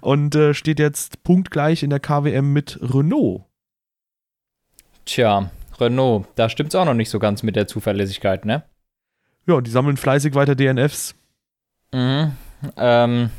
und 0.00 0.34
äh, 0.34 0.54
steht 0.54 0.78
jetzt 0.78 1.22
punktgleich 1.22 1.82
in 1.82 1.90
der 1.90 2.00
KWM 2.00 2.52
mit 2.52 2.78
Renault. 2.80 3.42
Tja, 5.04 5.50
Renault, 5.80 6.26
da 6.36 6.48
stimmt 6.48 6.70
es 6.70 6.74
auch 6.74 6.84
noch 6.84 6.94
nicht 6.94 7.10
so 7.10 7.18
ganz 7.18 7.42
mit 7.42 7.56
der 7.56 7.66
Zuverlässigkeit, 7.66 8.44
ne? 8.44 8.64
Ja, 9.46 9.60
die 9.60 9.70
sammeln 9.70 9.96
fleißig 9.96 10.34
weiter 10.34 10.54
DNFs. 10.54 11.14
Mhm. 11.92 12.36
Ähm, 12.76 13.30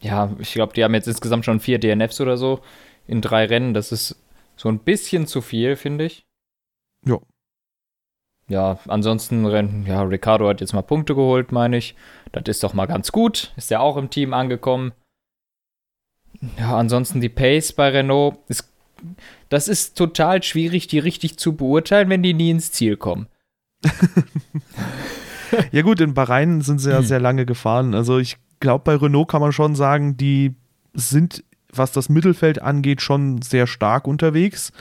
ja, 0.00 0.30
ich 0.38 0.52
glaube, 0.52 0.74
die 0.74 0.84
haben 0.84 0.94
jetzt 0.94 1.08
insgesamt 1.08 1.44
schon 1.44 1.60
vier 1.60 1.78
DNFs 1.78 2.20
oder 2.20 2.36
so 2.36 2.60
in 3.06 3.22
drei 3.22 3.46
Rennen. 3.46 3.72
Das 3.72 3.92
ist 3.92 4.16
so 4.56 4.68
ein 4.68 4.80
bisschen 4.80 5.26
zu 5.26 5.40
viel, 5.40 5.76
finde 5.76 6.04
ich. 6.04 6.26
Ja. 7.04 7.18
Ja, 8.48 8.78
ansonsten, 8.86 9.86
ja, 9.86 10.02
Ricardo 10.02 10.48
hat 10.48 10.60
jetzt 10.60 10.72
mal 10.72 10.82
Punkte 10.82 11.14
geholt, 11.14 11.50
meine 11.50 11.76
ich. 11.78 11.96
Das 12.30 12.44
ist 12.46 12.62
doch 12.62 12.74
mal 12.74 12.86
ganz 12.86 13.10
gut. 13.10 13.52
Ist 13.56 13.70
ja 13.70 13.80
auch 13.80 13.96
im 13.96 14.10
Team 14.10 14.32
angekommen. 14.32 14.92
Ja, 16.58 16.76
ansonsten 16.76 17.20
die 17.20 17.28
Pace 17.28 17.72
bei 17.72 17.88
Renault 17.88 18.38
ist. 18.48 18.68
Das 19.48 19.68
ist 19.68 19.96
total 19.96 20.42
schwierig, 20.42 20.86
die 20.86 20.98
richtig 20.98 21.38
zu 21.38 21.54
beurteilen, 21.54 22.08
wenn 22.08 22.22
die 22.22 22.34
nie 22.34 22.50
ins 22.50 22.72
Ziel 22.72 22.96
kommen. 22.96 23.26
ja, 25.72 25.82
gut, 25.82 26.00
in 26.00 26.14
Bahrain 26.14 26.62
sind 26.62 26.78
sie 26.78 26.90
ja 26.90 27.02
sehr 27.02 27.20
lange 27.20 27.46
gefahren. 27.46 27.94
Also 27.94 28.18
ich 28.18 28.38
glaube, 28.60 28.84
bei 28.84 28.96
Renault 28.96 29.28
kann 29.28 29.40
man 29.40 29.52
schon 29.52 29.74
sagen, 29.74 30.16
die 30.16 30.54
sind, 30.94 31.44
was 31.72 31.92
das 31.92 32.08
Mittelfeld 32.08 32.62
angeht, 32.62 33.02
schon 33.02 33.42
sehr 33.42 33.66
stark 33.66 34.06
unterwegs. 34.06 34.72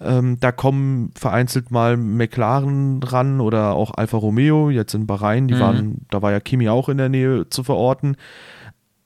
Ähm, 0.00 0.38
da 0.40 0.52
kommen 0.52 1.10
vereinzelt 1.16 1.70
mal 1.70 1.96
McLaren 1.96 3.02
ran 3.02 3.40
oder 3.40 3.74
auch 3.74 3.92
Alfa 3.94 4.16
Romeo, 4.16 4.70
jetzt 4.70 4.94
in 4.94 5.06
Bahrain, 5.06 5.48
die 5.48 5.54
mhm. 5.54 5.60
waren, 5.60 6.06
da 6.10 6.22
war 6.22 6.32
ja 6.32 6.40
Kimi 6.40 6.68
auch 6.68 6.88
in 6.88 6.98
der 6.98 7.08
Nähe 7.08 7.48
zu 7.48 7.64
verorten. 7.64 8.16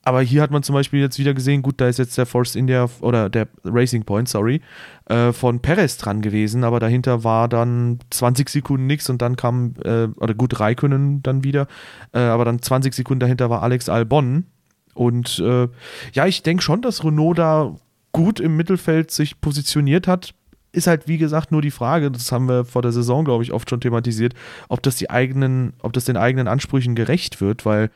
Aber 0.05 0.21
hier 0.21 0.43
hat 0.43 0.51
man 0.51 0.65
zum 0.65 0.75
Beispiel 0.75 1.01
jetzt 1.01 1.19
wieder 1.19 1.33
gesehen, 1.33 1.63
gut, 1.63 1.81
da 1.81 1.87
ist 1.87 1.99
jetzt 1.99 2.19
der 2.19 2.27
Force 2.27 2.57
India 2.57 2.89
oder 3.01 3.31
der 3.31 3.47
Racing 3.65 4.05
Point, 4.05 4.29
sorry, 4.29 4.61
äh, 5.07 5.33
von 5.33 5.61
Perez 5.61 5.97
dran 5.97 6.23
gewesen, 6.23 6.65
aber 6.65 6.81
dahinter 6.81 7.23
war 7.23 7.49
dann 7.49 8.01
20 8.11 8.49
Sekunden 8.49 8.87
nichts 8.89 9.09
und 9.09 9.23
dann 9.23 9.37
kam, 9.37 9.75
äh, 9.85 10.09
oder 10.17 10.35
gut, 10.35 10.59
Raikönnen 10.59 11.23
dann 11.23 11.45
wieder, 11.45 11.69
äh, 12.13 12.19
aber 12.19 12.45
dann 12.45 12.61
20 12.61 12.93
Sekunden 12.95 13.21
dahinter 13.21 13.49
war 13.49 13.63
Alex 13.63 13.89
Albon. 13.89 14.47
Und 14.95 15.39
äh, 15.39 15.69
ja, 16.13 16.27
ich 16.27 16.43
denke 16.43 16.63
schon, 16.63 16.83
dass 16.83 17.05
Renault 17.05 17.39
da 17.39 17.77
gut 18.11 18.41
im 18.41 18.57
Mittelfeld 18.57 19.11
sich 19.11 19.41
positioniert 19.41 20.07
hat. 20.07 20.35
Ist 20.73 20.87
halt, 20.87 21.07
wie 21.07 21.19
gesagt, 21.19 21.53
nur 21.53 21.61
die 21.61 21.71
Frage, 21.71 22.11
das 22.11 22.33
haben 22.33 22.49
wir 22.49 22.65
vor 22.65 22.83
der 22.83 22.93
Saison, 22.93 23.25
glaube 23.25 23.45
ich, 23.45 23.53
oft 23.53 23.69
schon 23.69 23.81
thematisiert, 23.81 24.35
ob 24.69 24.83
das 24.83 24.97
die 24.97 25.11
eigenen, 25.11 25.75
ob 25.83 25.93
das 25.93 26.07
den 26.07 26.17
eigenen 26.17 26.49
Ansprüchen 26.49 26.95
gerecht 26.95 27.41
wird, 27.41 27.67
weil 27.67 27.91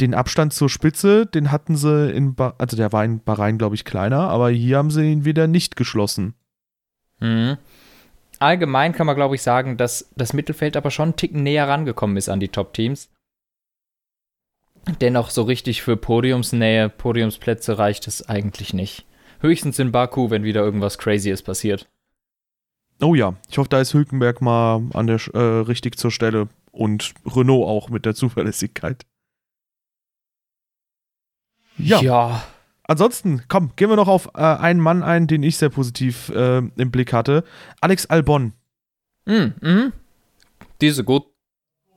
den 0.00 0.14
Abstand 0.14 0.54
zur 0.54 0.70
Spitze, 0.70 1.26
den 1.26 1.52
hatten 1.52 1.76
sie 1.76 2.10
in, 2.10 2.34
ba 2.34 2.54
also 2.58 2.76
der 2.76 2.92
war 2.92 3.04
in 3.04 3.22
Bahrain, 3.22 3.58
glaube 3.58 3.74
ich, 3.74 3.84
kleiner, 3.84 4.20
aber 4.20 4.50
hier 4.50 4.78
haben 4.78 4.90
sie 4.90 5.04
ihn 5.04 5.24
wieder 5.26 5.46
nicht 5.46 5.76
geschlossen. 5.76 6.34
Mhm. 7.20 7.58
Allgemein 8.38 8.92
kann 8.92 9.06
man, 9.06 9.16
glaube 9.16 9.34
ich, 9.34 9.42
sagen, 9.42 9.76
dass 9.76 10.10
das 10.16 10.32
Mittelfeld 10.32 10.76
aber 10.76 10.90
schon 10.90 11.10
einen 11.10 11.16
Ticken 11.16 11.42
näher 11.42 11.68
rangekommen 11.68 12.16
ist 12.16 12.28
an 12.28 12.40
die 12.40 12.48
Top-Teams. 12.48 13.10
Dennoch 15.00 15.30
so 15.30 15.42
richtig 15.42 15.82
für 15.82 15.96
Podiumsnähe, 15.96 16.88
Podiumsplätze 16.88 17.78
reicht 17.78 18.06
es 18.06 18.28
eigentlich 18.28 18.72
nicht. 18.72 19.04
Höchstens 19.40 19.78
in 19.78 19.92
Baku, 19.92 20.30
wenn 20.30 20.44
wieder 20.44 20.62
irgendwas 20.62 20.98
Crazyes 20.98 21.42
passiert. 21.42 21.88
Oh 23.00 23.14
ja, 23.14 23.34
ich 23.50 23.58
hoffe, 23.58 23.68
da 23.68 23.80
ist 23.80 23.92
Hülkenberg 23.92 24.40
mal 24.40 24.82
an 24.94 25.06
der 25.06 25.20
äh, 25.34 25.38
richtig 25.38 25.98
zur 25.98 26.10
Stelle 26.10 26.48
und 26.72 27.12
Renault 27.26 27.66
auch 27.66 27.90
mit 27.90 28.06
der 28.06 28.14
Zuverlässigkeit. 28.14 29.04
Ja. 31.78 32.00
ja. 32.00 32.42
Ansonsten, 32.84 33.42
komm, 33.48 33.72
gehen 33.76 33.90
wir 33.90 33.96
noch 33.96 34.08
auf 34.08 34.30
äh, 34.34 34.40
einen 34.40 34.80
Mann 34.80 35.02
ein, 35.02 35.26
den 35.26 35.42
ich 35.42 35.56
sehr 35.56 35.70
positiv 35.70 36.28
äh, 36.30 36.58
im 36.58 36.90
Blick 36.90 37.12
hatte. 37.12 37.44
Alex 37.80 38.06
Albon. 38.06 38.52
Mhm. 39.26 39.54
Mhm. 39.60 39.92
Diese 40.80 41.04
gut. 41.04 41.24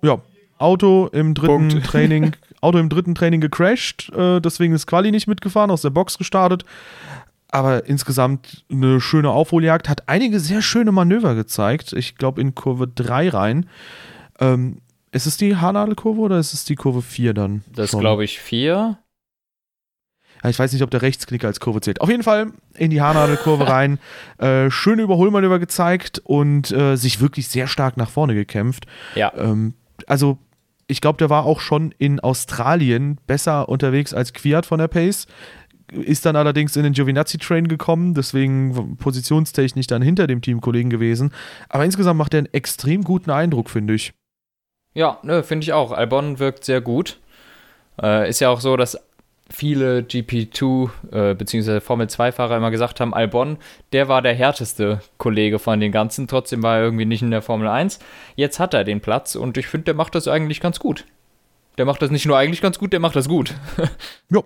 Ja. 0.02 0.22
Auto 0.58 1.08
im 1.14 1.34
dritten 1.36 1.70
Punkt. 1.70 1.86
Training, 1.86 2.32
Auto 2.62 2.80
im 2.80 2.90
dritten 2.90 3.16
Training 3.16 3.40
gecrashed, 3.40 4.12
äh, 4.14 4.42
deswegen 4.42 4.74
ist 4.74 4.88
Quali 4.88 5.12
nicht 5.12 5.28
mitgefahren, 5.28 5.72
aus 5.72 5.84
der 5.84 5.92
Box 5.92 6.18
gestartet. 6.18 6.66
Aber 7.52 7.86
insgesamt 7.86 8.64
eine 8.72 9.02
schöne 9.02 9.32
Aufholjagd, 9.32 9.90
hat 9.90 10.08
einige 10.08 10.40
sehr 10.40 10.62
schöne 10.62 10.92
Manöver 10.92 11.36
gezeigt. 11.36 11.94
Ich 11.94 12.16
glaube 12.16 12.42
in 12.42 12.54
Kurve 12.54 12.88
3 12.88 13.30
rein. 13.30 13.66
Ähm, 14.40 14.82
ist 15.12 15.26
es 15.26 15.38
die 15.38 15.56
Haarnadelkurve 15.56 16.22
oder 16.22 16.38
ist 16.38 16.54
es 16.54 16.66
die 16.66 16.76
Kurve 16.76 17.02
4 17.02 17.34
dann? 17.34 17.64
Das 17.74 17.92
glaube 17.92 18.24
ich 18.24 18.40
4 18.40 19.00
ich 20.48 20.58
weiß 20.58 20.72
nicht, 20.72 20.84
ob 20.84 20.92
der 20.92 21.02
Rechtsklick 21.02 21.44
als 21.44 21.60
Kurve 21.60 21.82
zählt. 21.82 22.02
Auf 22.02 22.10
jeden 22.10 22.24
Fall 22.24 22.54
in 22.76 22.92
die 22.92 23.02
Haarnadelkurve 23.02 23.68
rein. 23.68 24.00
Äh, 24.38 24.72
schöne 24.72 25.02
Überholmanöver 25.02 25.60
gezeigt 25.60 26.22
und 26.24 26.72
äh, 26.72 26.96
sich 26.96 27.20
wirklich 27.20 27.48
sehr 27.50 27.68
stark 27.68 27.98
nach 27.98 28.10
vorne 28.10 28.36
gekämpft. 28.36 28.86
Ja. 29.16 29.34
Ähm, 29.36 29.74
also, 30.08 30.38
ich 30.88 31.02
glaube, 31.02 31.18
der 31.18 31.30
war 31.30 31.46
auch 31.46 31.60
schon 31.60 31.94
in 31.98 32.20
Australien 32.20 33.20
besser 33.28 33.70
unterwegs 33.70 34.14
als 34.14 34.34
Quiat 34.34 34.66
von 34.66 34.80
der 34.80 34.88
Pace. 34.88 35.28
Ist 35.92 36.26
dann 36.26 36.36
allerdings 36.36 36.76
in 36.76 36.84
den 36.84 36.94
Giovinazzi-Train 36.94 37.68
gekommen, 37.68 38.14
deswegen 38.14 38.98
positionstechnisch 38.98 39.88
dann 39.88 40.02
hinter 40.02 40.28
dem 40.28 40.42
Teamkollegen 40.42 40.90
gewesen. 40.90 41.34
Aber 41.70 41.86
insgesamt 41.86 42.18
macht 42.18 42.34
er 42.34 42.40
einen 42.40 42.54
extrem 42.54 43.04
guten 43.04 43.32
Eindruck, 43.32 43.70
finde 43.70 43.96
ich. 43.96 44.14
Ja, 44.94 45.20
ne, 45.24 45.44
finde 45.44 45.64
ich 45.64 45.74
auch. 45.74 45.92
Albon 45.92 46.40
wirkt 46.40 46.66
sehr 46.66 46.82
gut. 46.82 47.20
Äh, 48.02 48.30
ist 48.30 48.40
ja 48.40 48.50
auch 48.50 48.62
so, 48.62 48.78
dass 48.78 48.98
viele 49.50 50.02
GP2 50.02 50.90
äh, 51.12 51.34
bzw. 51.34 51.80
Formel 51.80 52.08
2-Fahrer 52.08 52.58
immer 52.58 52.72
gesagt 52.72 53.00
haben, 53.00 53.14
Albon, 53.14 53.58
der 53.94 54.08
war 54.08 54.22
der 54.22 54.34
härteste 54.34 55.02
Kollege 55.18 55.60
von 55.60 55.80
den 55.80 55.92
ganzen, 55.92 56.28
trotzdem 56.28 56.64
war 56.64 56.78
er 56.78 56.84
irgendwie 56.84 57.06
nicht 57.06 57.22
in 57.22 57.32
der 57.32 57.42
Formel 57.42 57.68
1. 57.68 58.00
Jetzt 58.36 58.60
hat 58.60 58.74
er 58.74 58.84
den 58.84 59.02
Platz 59.02 59.36
und 59.36 59.58
ich 59.58 59.68
finde, 59.68 59.86
der 59.86 59.94
macht 59.96 60.16
das 60.16 60.28
eigentlich 60.28 60.62
ganz 60.62 60.80
gut. 60.80 61.06
Der 61.78 61.86
macht 61.86 62.02
das 62.02 62.12
nicht 62.12 62.26
nur 62.26 62.38
eigentlich 62.38 62.62
ganz 62.62 62.78
gut, 62.78 62.94
der 62.94 63.00
macht 63.00 63.16
das 63.16 63.28
gut. 63.28 63.54
ja. 64.30 64.44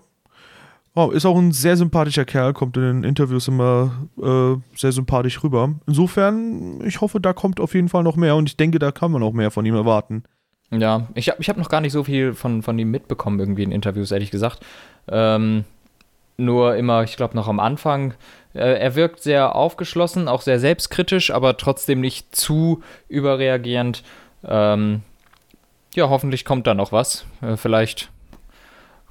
Oh, 0.96 1.10
ist 1.10 1.26
auch 1.26 1.38
ein 1.38 1.52
sehr 1.52 1.76
sympathischer 1.76 2.24
Kerl, 2.24 2.54
kommt 2.54 2.78
in 2.78 2.84
den 2.84 3.04
Interviews 3.04 3.48
immer 3.48 4.08
äh, 4.22 4.56
sehr 4.78 4.92
sympathisch 4.92 5.44
rüber. 5.44 5.74
Insofern, 5.88 6.86
ich 6.86 7.02
hoffe, 7.02 7.20
da 7.20 7.34
kommt 7.34 7.60
auf 7.60 7.74
jeden 7.74 7.90
Fall 7.90 8.04
noch 8.04 8.16
mehr 8.16 8.36
und 8.36 8.48
ich 8.48 8.58
denke, 8.58 8.78
da 8.78 8.92
kann 8.92 9.12
man 9.12 9.24
auch 9.24 9.34
mehr 9.34 9.50
von 9.50 9.66
ihm 9.66 9.74
erwarten. 9.74 10.24
Ja, 10.70 11.08
ich 11.16 11.30
habe 11.30 11.42
ich 11.42 11.50
hab 11.50 11.58
noch 11.58 11.70
gar 11.70 11.82
nicht 11.82 11.94
so 11.94 12.04
viel 12.04 12.34
von, 12.34 12.62
von 12.62 12.78
ihm 12.78 12.92
mitbekommen, 12.92 13.40
irgendwie 13.40 13.64
in 13.64 13.72
Interviews, 13.72 14.12
ehrlich 14.12 14.30
gesagt. 14.30 14.60
Ähm, 15.08 15.66
nur 16.38 16.76
immer, 16.76 17.04
ich 17.04 17.18
glaube, 17.18 17.36
noch 17.36 17.48
am 17.48 17.60
Anfang. 17.60 18.14
Äh, 18.54 18.80
er 18.80 18.96
wirkt 18.96 19.22
sehr 19.22 19.56
aufgeschlossen, 19.56 20.28
auch 20.28 20.42
sehr 20.42 20.60
selbstkritisch, 20.60 21.32
aber 21.32 21.58
trotzdem 21.58 22.02
nicht 22.02 22.36
zu 22.36 22.84
überreagierend. 23.08 24.04
Ähm, 24.44 25.02
ja, 25.96 26.10
hoffentlich 26.10 26.46
kommt 26.46 26.68
da 26.68 26.76
noch 26.76 26.92
was. 26.92 27.26
Äh, 27.42 27.58
vielleicht 27.58 28.12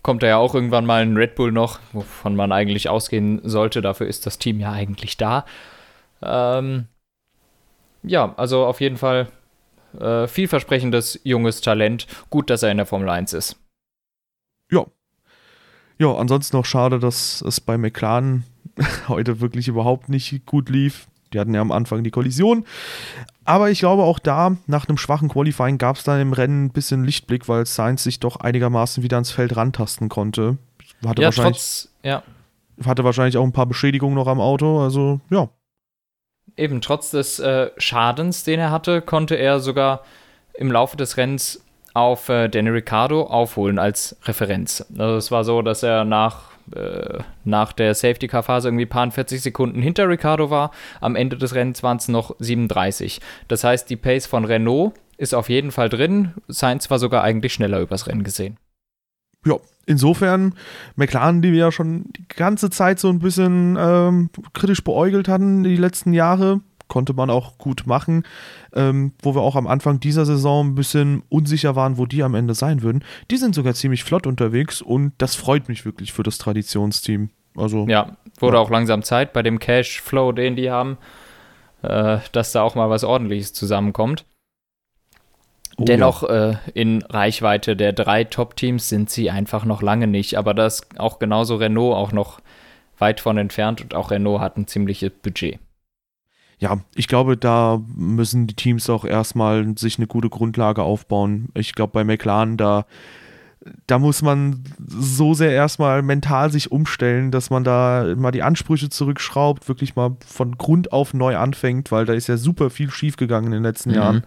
kommt 0.03 0.23
da 0.23 0.27
ja 0.27 0.37
auch 0.37 0.55
irgendwann 0.55 0.87
mal 0.87 1.03
ein 1.03 1.17
Red 1.17 1.35
Bull 1.35 1.53
noch, 1.53 1.81
wovon 1.93 2.37
man 2.37 2.53
eigentlich 2.53 2.88
ausgehen 2.88 3.41
sollte. 3.45 3.83
Dafür 3.83 4.07
ist 4.07 4.27
das 4.27 4.38
Team 4.38 4.61
ja 4.61 4.73
eigentlich 4.73 5.17
da. 5.17 5.45
Ähm, 6.23 6.87
ja, 8.03 8.35
also 8.37 8.67
auf 8.67 8.81
jeden 8.81 8.97
Fall 8.97 9.29
äh, 9.99 10.27
vielversprechendes 10.27 11.21
junges 11.25 11.61
Talent. 11.61 12.07
Gut, 12.31 12.51
dass 12.51 12.62
er 12.62 12.71
in 12.71 12.79
der 12.79 12.87
Formel 12.87 13.09
1 13.09 13.33
ist. 13.33 13.57
Ja, 14.71 14.87
ja, 16.03 16.12
ansonsten 16.17 16.57
noch 16.57 16.65
schade, 16.65 16.99
dass 16.99 17.43
es 17.43 17.61
bei 17.61 17.79
McLaren 17.79 18.43
heute 19.09 19.41
wirklich 19.41 19.69
überhaupt 19.69 20.09
nicht 20.09 20.45
gut 20.47 20.69
lief. 20.69 21.07
Die 21.33 21.40
hatten 21.40 21.55
ja 21.55 21.61
am 21.61 21.73
Anfang 21.73 22.05
die 22.05 22.11
Kollision. 22.11 22.64
Aber 23.45 23.71
ich 23.71 23.81
glaube, 23.81 24.05
auch 24.05 24.18
da, 24.18 24.57
nach 24.66 24.88
einem 24.88 24.99
schwachen 24.99 25.29
Qualifying, 25.29 25.79
gab 25.79 25.97
es 25.97 26.05
dann 26.05 26.21
im 26.21 26.33
Rennen 26.33 26.66
ein 26.66 26.71
bisschen 26.71 27.05
Lichtblick, 27.05 27.49
weil 27.49 27.66
Sainz 27.66 28.05
sich 28.05 28.21
doch 28.21 28.37
einigermaßen 28.37 29.03
wieder 29.03 29.16
ans 29.16 29.33
Feld 29.33 29.57
rantasten 29.57 30.09
konnte. 30.09 30.59
Hatte 31.05 31.23
ja, 31.23 31.29
wahrscheinlich, 31.29 31.57
trotz, 31.57 31.88
ja. 32.03 32.23
Hatte 32.85 33.05
wahrscheinlich 33.05 33.37
auch 33.37 33.45
ein 33.45 33.53
paar 33.53 33.66
Beschädigungen 33.66 34.14
noch 34.14 34.29
am 34.29 34.40
Auto. 34.40 34.81
Also, 34.81 35.21
ja. 35.31 35.49
Eben, 36.57 36.81
trotz 36.81 37.11
des 37.11 37.38
äh, 37.40 37.71
Schadens, 37.79 38.45
den 38.45 38.61
er 38.61 38.71
hatte, 38.71 39.01
konnte 39.03 39.35
er 39.35 39.59
sogar 39.61 40.03
im 40.55 40.71
Laufe 40.71 40.97
des 40.97 41.16
Rennens 41.16 41.64
auf 41.95 42.29
äh, 42.29 42.49
Danny 42.49 42.71
Ricciardo 42.71 43.25
aufholen 43.25 43.79
als 43.79 44.16
Referenz. 44.25 44.85
Also 44.97 45.16
es 45.16 45.31
war 45.31 45.45
so, 45.45 45.62
dass 45.62 45.83
er 45.83 46.05
nach, 46.05 46.52
nach 47.45 47.73
der 47.73 47.95
Safety-Car-Phase 47.95 48.69
irgendwie 48.69 48.87
paar 48.87 49.11
40 49.11 49.41
Sekunden 49.41 49.83
hinter 49.83 50.09
Ricciardo 50.09 50.51
war. 50.51 50.71
Am 51.01 51.17
Ende 51.17 51.37
des 51.37 51.55
Rennens 51.55 51.83
waren 51.83 51.97
es 51.97 52.09
noch 52.09 52.35
37. 52.39 53.21
Das 53.49 53.65
heißt, 53.65 53.89
die 53.91 53.97
Pace 53.97 54.27
von 54.27 54.45
Renault 54.45 54.95
ist 55.17 55.35
auf 55.35 55.49
jeden 55.49 55.71
Fall 55.71 55.89
drin. 55.89 56.33
Sainz 56.49 56.91
war 56.91 56.99
sogar 56.99 57.23
eigentlich 57.23 57.53
schneller 57.53 57.81
übers 57.81 58.07
Rennen 58.07 58.25
gesehen. 58.25 58.57
Ja, 59.45 59.57
insofern, 59.87 60.55
McLaren, 60.95 61.43
die 61.43 61.53
wir 61.53 61.59
ja 61.59 61.73
schon 61.73 62.05
die 62.17 62.27
ganze 62.29 62.71
Zeit 62.71 63.01
so 63.01 63.09
ein 63.09 63.19
bisschen 63.19 63.77
ähm, 63.79 64.31
kritisch 64.53 64.85
beäugelt 64.85 65.29
hatten, 65.29 65.65
die 65.65 65.77
letzten 65.77 66.13
Jahre, 66.13 66.61
konnte 66.93 67.15
man 67.15 67.31
auch 67.31 67.57
gut 67.57 67.87
machen, 67.87 68.25
ähm, 68.75 69.13
wo 69.23 69.35
wir 69.35 69.41
auch 69.41 69.57
am 69.57 69.67
Anfang 69.67 69.99
dieser 69.99 70.27
Saison 70.27 70.69
ein 70.69 70.75
bisschen 70.75 71.23
unsicher 71.31 71.75
waren, 71.75 71.97
wo 71.97 72.05
die 72.05 72.23
am 72.23 72.35
Ende 72.35 72.53
sein 72.53 72.83
würden. 72.83 73.03
Die 73.31 73.39
sind 73.39 73.55
sogar 73.55 73.73
ziemlich 73.73 74.05
flott 74.05 74.27
unterwegs 74.27 74.83
und 74.83 75.15
das 75.17 75.35
freut 75.35 75.69
mich 75.71 75.87
wirklich 75.87 76.13
für 76.13 76.23
das 76.23 76.37
Traditionsteam. 76.37 77.31
Also, 77.57 77.87
ja, 77.89 78.19
wurde 78.39 78.59
ja. 78.59 78.63
auch 78.63 78.69
langsam 78.69 79.03
Zeit 79.03 79.33
bei 79.33 79.43
dem 79.43 79.59
Cashflow, 79.59 80.33
den 80.33 80.55
die 80.55 80.71
haben, 80.71 80.99
äh, 81.81 82.19
dass 82.33 82.53
da 82.53 82.61
auch 82.61 82.75
mal 82.75 82.91
was 82.91 83.05
Ordentliches 83.05 83.55
zusammenkommt. 83.55 84.27
Oh, 85.79 85.85
Dennoch 85.85 86.23
ja. 86.25 86.51
äh, 86.51 86.57
in 86.75 87.01
Reichweite 87.01 87.75
der 87.75 87.95
drei 87.95 88.25
Top-Teams 88.25 88.91
sind 88.91 89.09
sie 89.09 89.31
einfach 89.31 89.65
noch 89.65 89.81
lange 89.81 90.09
nicht. 90.09 90.37
Aber 90.37 90.53
das 90.53 90.83
auch 90.99 91.19
genauso 91.19 91.57
Renault 91.57 91.97
auch 91.97 92.13
noch 92.13 92.41
weit 92.99 93.21
von 93.21 93.39
entfernt 93.39 93.81
und 93.81 93.95
auch 93.95 94.11
Renault 94.11 94.43
hat 94.43 94.59
ein 94.59 94.67
ziemliches 94.67 95.11
Budget. 95.23 95.59
Ja, 96.62 96.79
ich 96.94 97.09
glaube, 97.09 97.37
da 97.37 97.81
müssen 97.96 98.46
die 98.46 98.55
Teams 98.55 98.88
auch 98.88 99.05
erstmal 99.05 99.77
sich 99.77 99.98
eine 99.98 100.07
gute 100.07 100.29
Grundlage 100.29 100.85
aufbauen. 100.85 101.48
Ich 101.55 101.75
glaube, 101.75 101.92
bei 101.92 102.05
McLaren, 102.05 102.57
da, 102.57 102.87
da 103.88 103.98
muss 103.98 104.22
man 104.22 104.62
so 104.79 105.35
sehr 105.35 105.51
erstmal 105.51 106.03
mental 106.03 106.53
sich 106.53 106.70
umstellen, 106.70 107.33
dass 107.33 107.51
man 107.51 107.64
da 107.64 108.14
mal 108.16 108.31
die 108.31 108.44
Ansprüche 108.44 108.90
zurückschraubt, 108.90 109.66
wirklich 109.66 109.96
mal 109.96 110.16
von 110.25 110.57
Grund 110.57 110.92
auf 110.92 111.14
neu 111.14 111.37
anfängt, 111.37 111.90
weil 111.90 112.05
da 112.05 112.12
ist 112.12 112.29
ja 112.29 112.37
super 112.37 112.70
viel 112.70 112.92
schiefgegangen 112.92 113.46
in 113.46 113.55
den 113.55 113.64
letzten 113.64 113.90
mhm. 113.90 113.96
Jahren. 113.96 114.22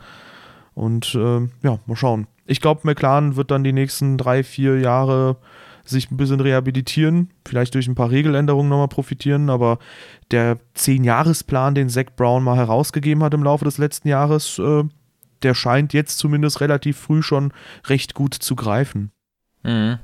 Und 0.73 1.15
äh, 1.15 1.39
ja, 1.63 1.79
mal 1.85 1.95
schauen. 1.95 2.27
Ich 2.45 2.59
glaube, 2.59 2.81
McLaren 2.83 3.37
wird 3.37 3.49
dann 3.49 3.63
die 3.63 3.71
nächsten 3.71 4.17
drei, 4.17 4.43
vier 4.43 4.77
Jahre 4.81 5.37
sich 5.85 6.11
ein 6.11 6.17
bisschen 6.17 6.39
rehabilitieren, 6.39 7.31
vielleicht 7.45 7.75
durch 7.75 7.87
ein 7.87 7.95
paar 7.95 8.11
Regeländerungen 8.11 8.69
nochmal 8.69 8.87
profitieren, 8.87 9.49
aber 9.49 9.79
der 10.31 10.57
Zehn-Jahres-Plan, 10.73 11.75
den 11.75 11.89
Zach 11.89 12.05
Brown 12.15 12.43
mal 12.43 12.57
herausgegeben 12.57 13.23
hat 13.23 13.33
im 13.33 13.43
Laufe 13.43 13.65
des 13.65 13.77
letzten 13.77 14.07
Jahres, 14.07 14.59
äh, 14.59 14.83
der 15.43 15.53
scheint 15.53 15.93
jetzt 15.93 16.17
zumindest 16.17 16.61
relativ 16.61 16.97
früh 16.97 17.21
schon 17.21 17.53
recht 17.85 18.13
gut 18.13 18.33
zu 18.33 18.55
greifen. 18.55 19.11
Mhm. 19.63 19.99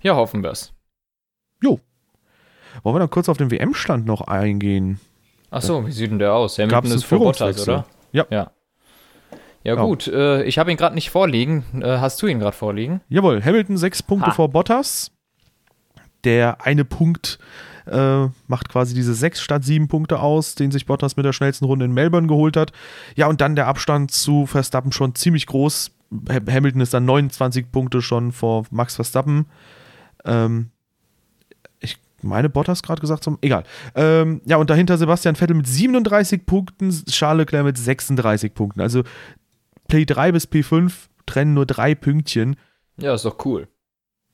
Ja, 0.00 0.16
hoffen 0.16 0.42
wir 0.42 0.50
es. 0.50 0.72
Jo. 1.62 1.80
Wollen 2.82 2.96
wir 2.96 3.00
dann 3.00 3.10
kurz 3.10 3.28
auf 3.28 3.36
den 3.36 3.50
WM-Stand 3.50 4.06
noch 4.06 4.22
eingehen? 4.22 5.00
Ach 5.50 5.62
so, 5.62 5.86
wie 5.86 5.92
sieht 5.92 6.10
denn 6.10 6.18
der 6.18 6.34
aus? 6.34 6.58
Hamilton 6.58 6.92
ist 6.92 7.04
vor 7.04 7.18
Bottas, 7.18 7.62
oder? 7.62 7.86
Ja. 8.12 8.26
ja. 8.30 8.50
Ja, 9.64 9.74
ja. 9.74 9.82
gut, 9.82 10.06
äh, 10.06 10.44
ich 10.44 10.58
habe 10.58 10.70
ihn 10.70 10.76
gerade 10.76 10.94
nicht 10.94 11.10
vorliegen. 11.10 11.64
Äh, 11.82 11.98
hast 11.98 12.22
du 12.22 12.26
ihn 12.26 12.38
gerade 12.38 12.56
vorliegen? 12.56 13.00
Jawohl, 13.08 13.44
Hamilton 13.44 13.76
sechs 13.76 14.02
Punkte 14.02 14.28
ha. 14.28 14.32
vor 14.32 14.48
Bottas. 14.48 15.10
Der 16.24 16.64
eine 16.64 16.84
Punkt 16.84 17.38
äh, 17.90 18.28
macht 18.46 18.68
quasi 18.68 18.94
diese 18.94 19.14
sechs 19.14 19.40
statt 19.40 19.64
sieben 19.64 19.88
Punkte 19.88 20.20
aus, 20.20 20.54
den 20.54 20.70
sich 20.70 20.86
Bottas 20.86 21.16
mit 21.16 21.24
der 21.24 21.32
schnellsten 21.32 21.64
Runde 21.64 21.84
in 21.84 21.92
Melbourne 21.92 22.26
geholt 22.26 22.56
hat. 22.56 22.72
Ja, 23.16 23.26
und 23.26 23.40
dann 23.40 23.56
der 23.56 23.66
Abstand 23.66 24.10
zu 24.10 24.46
Verstappen 24.46 24.92
schon 24.92 25.14
ziemlich 25.14 25.46
groß. 25.46 25.90
Hamilton 26.30 26.80
ist 26.80 26.94
dann 26.94 27.04
29 27.04 27.70
Punkte 27.70 28.02
schon 28.02 28.32
vor 28.32 28.64
Max 28.70 28.96
Verstappen. 28.96 29.46
Ähm, 30.24 30.70
ich 31.80 31.98
meine, 32.22 32.48
Bottas 32.48 32.82
gerade 32.82 33.00
gesagt 33.00 33.24
zum. 33.24 33.38
Egal. 33.40 33.64
Ähm, 33.94 34.40
ja, 34.44 34.56
und 34.56 34.70
dahinter 34.70 34.98
Sebastian 34.98 35.36
Vettel 35.36 35.56
mit 35.56 35.66
37 35.66 36.46
Punkten, 36.46 36.90
Charles 37.06 37.46
Leclerc 37.46 37.64
mit 37.64 37.78
36 37.78 38.54
Punkten. 38.54 38.80
Also 38.80 39.04
P3 39.90 40.32
bis 40.32 40.48
P5 40.48 40.92
trennen 41.26 41.54
nur 41.54 41.66
drei 41.66 41.94
Pünktchen. 41.94 42.56
Ja, 42.98 43.14
ist 43.14 43.24
doch 43.24 43.44
cool. 43.44 43.68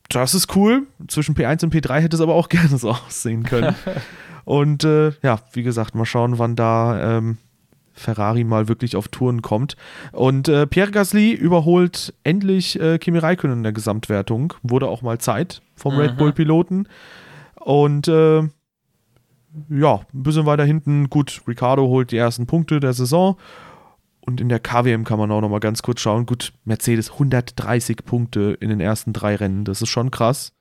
Das 0.08 0.34
ist 0.34 0.54
cool. 0.56 0.86
Zwischen 1.08 1.34
P1 1.34 1.64
und 1.64 1.74
P3 1.74 2.00
hätte 2.00 2.16
es 2.16 2.22
aber 2.22 2.34
auch 2.34 2.48
gerne 2.50 2.76
so 2.78 2.90
aussehen 2.90 3.42
können. 3.42 3.74
und 4.44 4.84
äh, 4.84 5.12
ja, 5.22 5.40
wie 5.52 5.62
gesagt, 5.62 5.94
mal 5.94 6.04
schauen, 6.04 6.38
wann 6.38 6.56
da 6.56 7.18
ähm, 7.18 7.38
Ferrari 7.92 8.44
mal 8.44 8.68
wirklich 8.68 8.96
auf 8.96 9.08
Touren 9.08 9.40
kommt. 9.40 9.76
Und 10.12 10.48
äh, 10.48 10.66
Pierre 10.66 10.90
Gasly 10.90 11.32
überholt 11.32 12.12
endlich 12.24 12.78
äh, 12.80 12.98
Kimi 12.98 13.18
Räikkönen 13.18 13.58
in 13.58 13.62
der 13.62 13.72
Gesamtwertung. 13.72 14.54
Wurde 14.62 14.88
auch 14.88 15.02
mal 15.02 15.18
Zeit 15.18 15.62
vom 15.76 15.94
mhm. 15.94 16.00
Red 16.00 16.16
Bull-Piloten. 16.16 16.88
Und 17.60 18.08
äh, 18.08 18.42
ja, 19.70 20.00
ein 20.12 20.22
bisschen 20.22 20.46
weiter 20.46 20.64
hinten, 20.64 21.08
gut, 21.08 21.42
Ricardo 21.46 21.86
holt 21.86 22.10
die 22.10 22.16
ersten 22.16 22.46
Punkte 22.46 22.80
der 22.80 22.92
Saison 22.92 23.36
und 24.26 24.40
in 24.40 24.48
der 24.48 24.60
KWM 24.60 25.04
kann 25.04 25.18
man 25.18 25.30
auch 25.30 25.42
noch 25.42 25.50
mal 25.50 25.60
ganz 25.60 25.82
kurz 25.82 26.00
schauen. 26.00 26.24
Gut, 26.24 26.54
Mercedes 26.64 27.12
130 27.12 28.04
Punkte 28.04 28.56
in 28.58 28.70
den 28.70 28.80
ersten 28.80 29.12
drei 29.12 29.36
Rennen, 29.36 29.64
das 29.64 29.82
ist 29.82 29.90
schon 29.90 30.10
krass. 30.10 30.52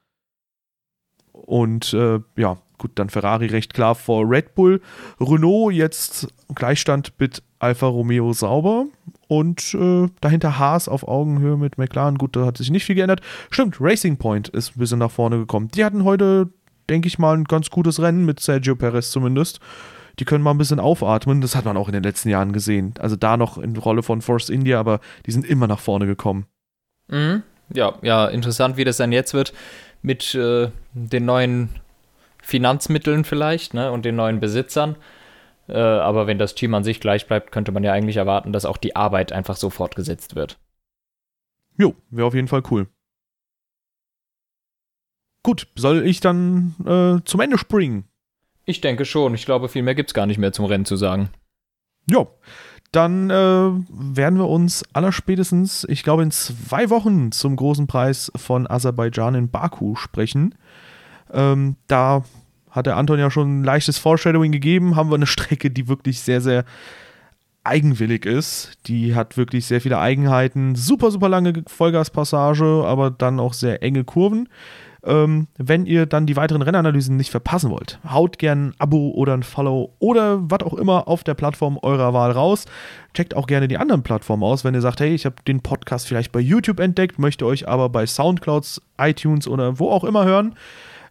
Und 1.32 1.93
äh, 1.93 2.19
ja, 2.36 2.58
gut, 2.78 2.91
dann 2.95 3.10
Ferrari 3.10 3.47
recht 3.47 3.73
klar 3.73 3.95
vor 3.95 4.30
Red 4.30 4.56
Bull. 4.56 4.82
Renault 5.19 5.73
jetzt 5.73 6.28
Gleichstand 6.54 7.13
mit 7.19 7.41
Alfa 7.60 7.88
Romeo 7.88 8.34
sauber. 8.34 8.86
Und 9.28 9.73
äh, 9.73 10.08
dahinter 10.19 10.60
Haas 10.60 10.89
auf 10.89 11.08
Augenhöhe 11.08 11.58
mit 11.58 11.78
McLaren. 11.78 12.17
Gut, 12.17 12.36
da 12.36 12.45
hat 12.45 12.58
sich 12.58 12.69
nicht 12.69 12.84
viel 12.84 12.95
geändert. 12.95 13.21
Stimmt, 13.49 13.78
Racing 13.80 14.17
Point 14.17 14.49
ist 14.49 14.76
ein 14.76 14.80
bisschen 14.80 14.99
nach 14.99 15.12
vorne 15.12 15.38
gekommen. 15.38 15.69
Die 15.69 15.86
hatten 15.86 16.04
heute, 16.04 16.49
denke 16.89 17.08
ich 17.08 17.17
mal, 17.17 17.36
ein 17.36 17.45
ganz 17.45 17.69
gutes 17.69 18.02
Rennen 18.02 18.26
mit 18.26 18.41
Sergio 18.41 18.76
Perez 18.76 19.10
zumindest 19.10 19.60
die 20.19 20.26
können 20.26 20.43
mal 20.43 20.52
ein 20.52 20.58
bisschen 20.58 20.80
aufatmen. 20.80 21.41
Das 21.41 21.56
hat 21.56 21.65
man 21.65 21.78
auch 21.78 21.88
in 21.88 21.93
den 21.93 22.04
letzten 22.04 22.30
Jahren 22.30 22.54
gesehen. 22.54 22.93
Also 22.99 23.15
da 23.15 23.38
noch 23.38 23.58
in 23.58 23.76
Rolle 23.76 24.04
von 24.04 24.21
Force 24.21 24.49
India, 24.49 24.80
aber 24.80 24.99
die 25.26 25.32
sind 25.32 25.45
immer 25.45 25.67
nach 25.67 25.80
vorne 25.80 26.06
gekommen. 26.06 26.45
Mhm. 27.08 27.43
Ja, 27.73 27.97
ja, 28.02 28.28
interessant, 28.28 28.78
wie 28.78 28.84
das 28.84 28.97
dann 28.97 29.12
jetzt 29.12 29.34
wird 29.34 29.54
mit 30.02 30.36
äh, 30.36 30.69
den 30.93 31.26
neuen 31.26 31.69
Finanzmitteln 32.41 33.23
vielleicht 33.23 33.73
ne, 33.73 33.91
und 33.91 34.06
den 34.06 34.15
neuen 34.15 34.39
Besitzern. 34.39 34.97
Äh, 35.67 35.78
aber 35.78 36.28
wenn 36.28 36.38
das 36.38 36.56
Team 36.56 36.73
an 36.73 36.84
sich 36.84 36.99
gleich 36.99 37.26
bleibt, 37.26 37.52
könnte 37.52 37.71
man 37.71 37.84
ja 37.84 37.93
eigentlich 37.93 38.17
erwarten, 38.17 38.52
dass 38.52 38.65
auch 38.65 38.78
die 38.78 38.95
Arbeit 38.95 39.32
einfach 39.32 39.56
so 39.56 39.69
fortgesetzt 39.69 40.36
wird. 40.36 40.60
Jo, 41.78 41.95
wäre 42.10 42.28
auf 42.28 42.36
jeden 42.36 42.49
Fall 42.49 42.63
cool. 42.69 42.88
Gut, 45.41 45.67
soll 45.76 46.06
ich 46.06 46.19
dann 46.19 46.76
äh, 46.86 47.23
zum 47.26 47.39
Ende 47.41 47.58
springen? 47.58 48.06
Ich 48.65 48.82
denke 48.82 49.06
schon. 49.06 49.34
Ich 49.36 49.45
glaube, 49.45 49.69
viel 49.69 49.84
mehr 49.84 49.95
gibt 49.95 50.10
es 50.10 50.13
gar 50.13 50.26
nicht 50.26 50.38
mehr 50.38 50.54
zum 50.54 50.65
Rennen 50.65 50.86
zu 50.86 50.95
sagen. 50.95 51.30
Jo, 52.10 52.30
dann 52.91 53.30
äh, 53.30 53.34
werden 53.34 54.38
wir 54.38 54.47
uns 54.47 54.84
allerspätestens, 54.93 55.86
ich 55.89 56.04
glaube, 56.04 56.23
in 56.23 56.32
zwei 56.32 56.89
Wochen 56.89 57.32
zum 57.32 57.56
großen 57.56 57.88
Preis 57.88 58.32
von 58.36 58.69
Aserbaidschan 58.69 59.36
in 59.36 59.49
Baku 59.49 59.95
sprechen. 59.95 60.56
Ähm, 61.34 61.76
da 61.88 62.23
hat 62.69 62.86
der 62.86 62.97
Anton 62.97 63.19
ja 63.19 63.32
schon 63.32 63.62
ein 63.62 63.63
leichtes 63.63 63.97
Foreshadowing 63.97 64.52
gegeben. 64.52 64.95
Haben 64.95 65.10
wir 65.10 65.15
eine 65.15 65.26
Strecke, 65.28 65.71
die 65.71 65.88
wirklich 65.88 66.21
sehr, 66.21 66.39
sehr 66.39 66.65
eigenwillig 67.63 68.26
ist. 68.26 68.73
Die 68.88 69.15
hat 69.15 69.38
wirklich 69.38 69.65
sehr 69.65 69.82
viele 69.82 69.99
Eigenheiten. 69.99 70.76
Super, 70.76 71.12
super 71.12 71.30
lange 71.30 71.63
Vollgaspassage, 71.65 72.84
aber 72.86 73.10
dann 73.10 73.39
auch 73.39 73.54
sehr 73.54 73.82
enge 73.82 74.04
Kurven. 74.04 74.49
Ähm, 75.05 75.47
wenn 75.57 75.85
ihr 75.85 76.05
dann 76.05 76.25
die 76.25 76.37
weiteren 76.37 76.61
Rennanalysen 76.61 77.17
nicht 77.17 77.29
verpassen 77.29 77.69
wollt, 77.69 77.99
haut 78.09 78.39
gerne 78.39 78.67
ein 78.67 78.73
Abo 78.79 79.11
oder 79.11 79.33
ein 79.33 79.43
Follow 79.43 79.93
oder 79.99 80.39
was 80.49 80.61
auch 80.61 80.73
immer 80.73 81.09
auf 81.09 81.25
der 81.25 81.33
Plattform 81.33 81.77
eurer 81.81 82.13
Wahl 82.13 82.31
raus. 82.31 82.65
Checkt 83.13 83.35
auch 83.35 83.47
gerne 83.47 83.67
die 83.67 83.77
anderen 83.77 84.03
Plattformen 84.03 84.43
aus, 84.43 84.63
wenn 84.63 84.73
ihr 84.73 84.81
sagt, 84.81 85.01
hey, 85.01 85.13
ich 85.13 85.25
habe 85.25 85.35
den 85.45 85.61
Podcast 85.61 86.07
vielleicht 86.07 86.31
bei 86.31 86.39
YouTube 86.39 86.79
entdeckt, 86.79 87.19
möchte 87.19 87.45
euch 87.45 87.67
aber 87.67 87.89
bei 87.89 88.05
Soundclouds, 88.05 88.81
iTunes 88.97 89.47
oder 89.47 89.77
wo 89.77 89.89
auch 89.89 90.05
immer 90.05 90.23
hören. 90.23 90.55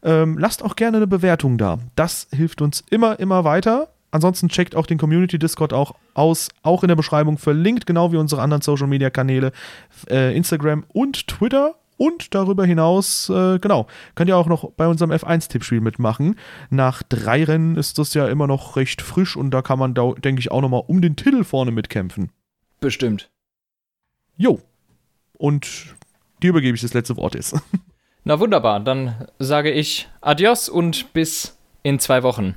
Ähm, 0.03 0.39
lasst 0.39 0.65
auch 0.65 0.75
gerne 0.75 0.97
eine 0.97 1.07
Bewertung 1.07 1.59
da. 1.59 1.79
Das 1.95 2.29
hilft 2.35 2.63
uns 2.63 2.83
immer, 2.91 3.21
immer 3.21 3.45
weiter. 3.45 3.89
Ansonsten 4.11 4.49
checkt 4.49 4.75
auch 4.75 4.87
den 4.87 4.99
Community 4.99 5.39
Discord 5.39 5.73
auch 5.73 5.95
aus, 6.15 6.49
auch 6.63 6.83
in 6.83 6.89
der 6.89 6.97
Beschreibung 6.97 7.39
verlinkt, 7.39 7.87
genau 7.87 8.13
wie 8.13 8.19
unsere 8.19 8.43
anderen 8.43 8.63
Social 8.63 8.87
Media 8.87 9.11
Kanäle, 9.11 9.53
äh, 10.11 10.37
Instagram 10.37 10.85
und 10.93 11.29
Twitter. 11.29 11.75
Und 12.03 12.35
darüber 12.35 12.67
hinaus, 12.67 13.29
äh, 13.29 13.61
genau, 13.61 13.87
könnt 14.17 14.29
ihr 14.29 14.37
auch 14.37 14.49
noch 14.49 14.73
bei 14.73 14.89
unserem 14.89 15.13
F1-Tippspiel 15.13 15.81
mitmachen. 15.81 16.35
Nach 16.69 17.05
drei 17.05 17.45
Rennen 17.45 17.77
ist 17.77 17.97
das 17.97 18.13
ja 18.15 18.27
immer 18.27 18.49
noch 18.49 18.75
recht 18.75 19.01
frisch 19.01 19.37
und 19.37 19.53
da 19.53 19.63
kann 19.63 19.79
man, 19.79 19.95
denke 19.95 20.41
ich, 20.41 20.51
auch 20.51 20.63
nochmal 20.63 20.83
um 20.85 21.01
den 21.01 21.15
Titel 21.15 21.45
vorne 21.45 21.71
mitkämpfen. 21.71 22.33
Bestimmt. 22.81 23.31
Jo. 24.37 24.61
Und 25.39 25.95
dir 26.43 26.51
übergebe 26.51 26.75
ich 26.75 26.83
das 26.83 26.93
letzte 26.93 27.17
Wort 27.17 27.37
jetzt. 27.37 27.55
Na 28.25 28.41
wunderbar, 28.41 28.81
dann 28.81 29.29
sage 29.39 29.71
ich 29.71 30.09
Adios 30.23 30.69
und 30.69 31.13
bis 31.13 31.57
in 31.85 32.01
zwei 32.01 32.25
Wochen. 32.25 32.57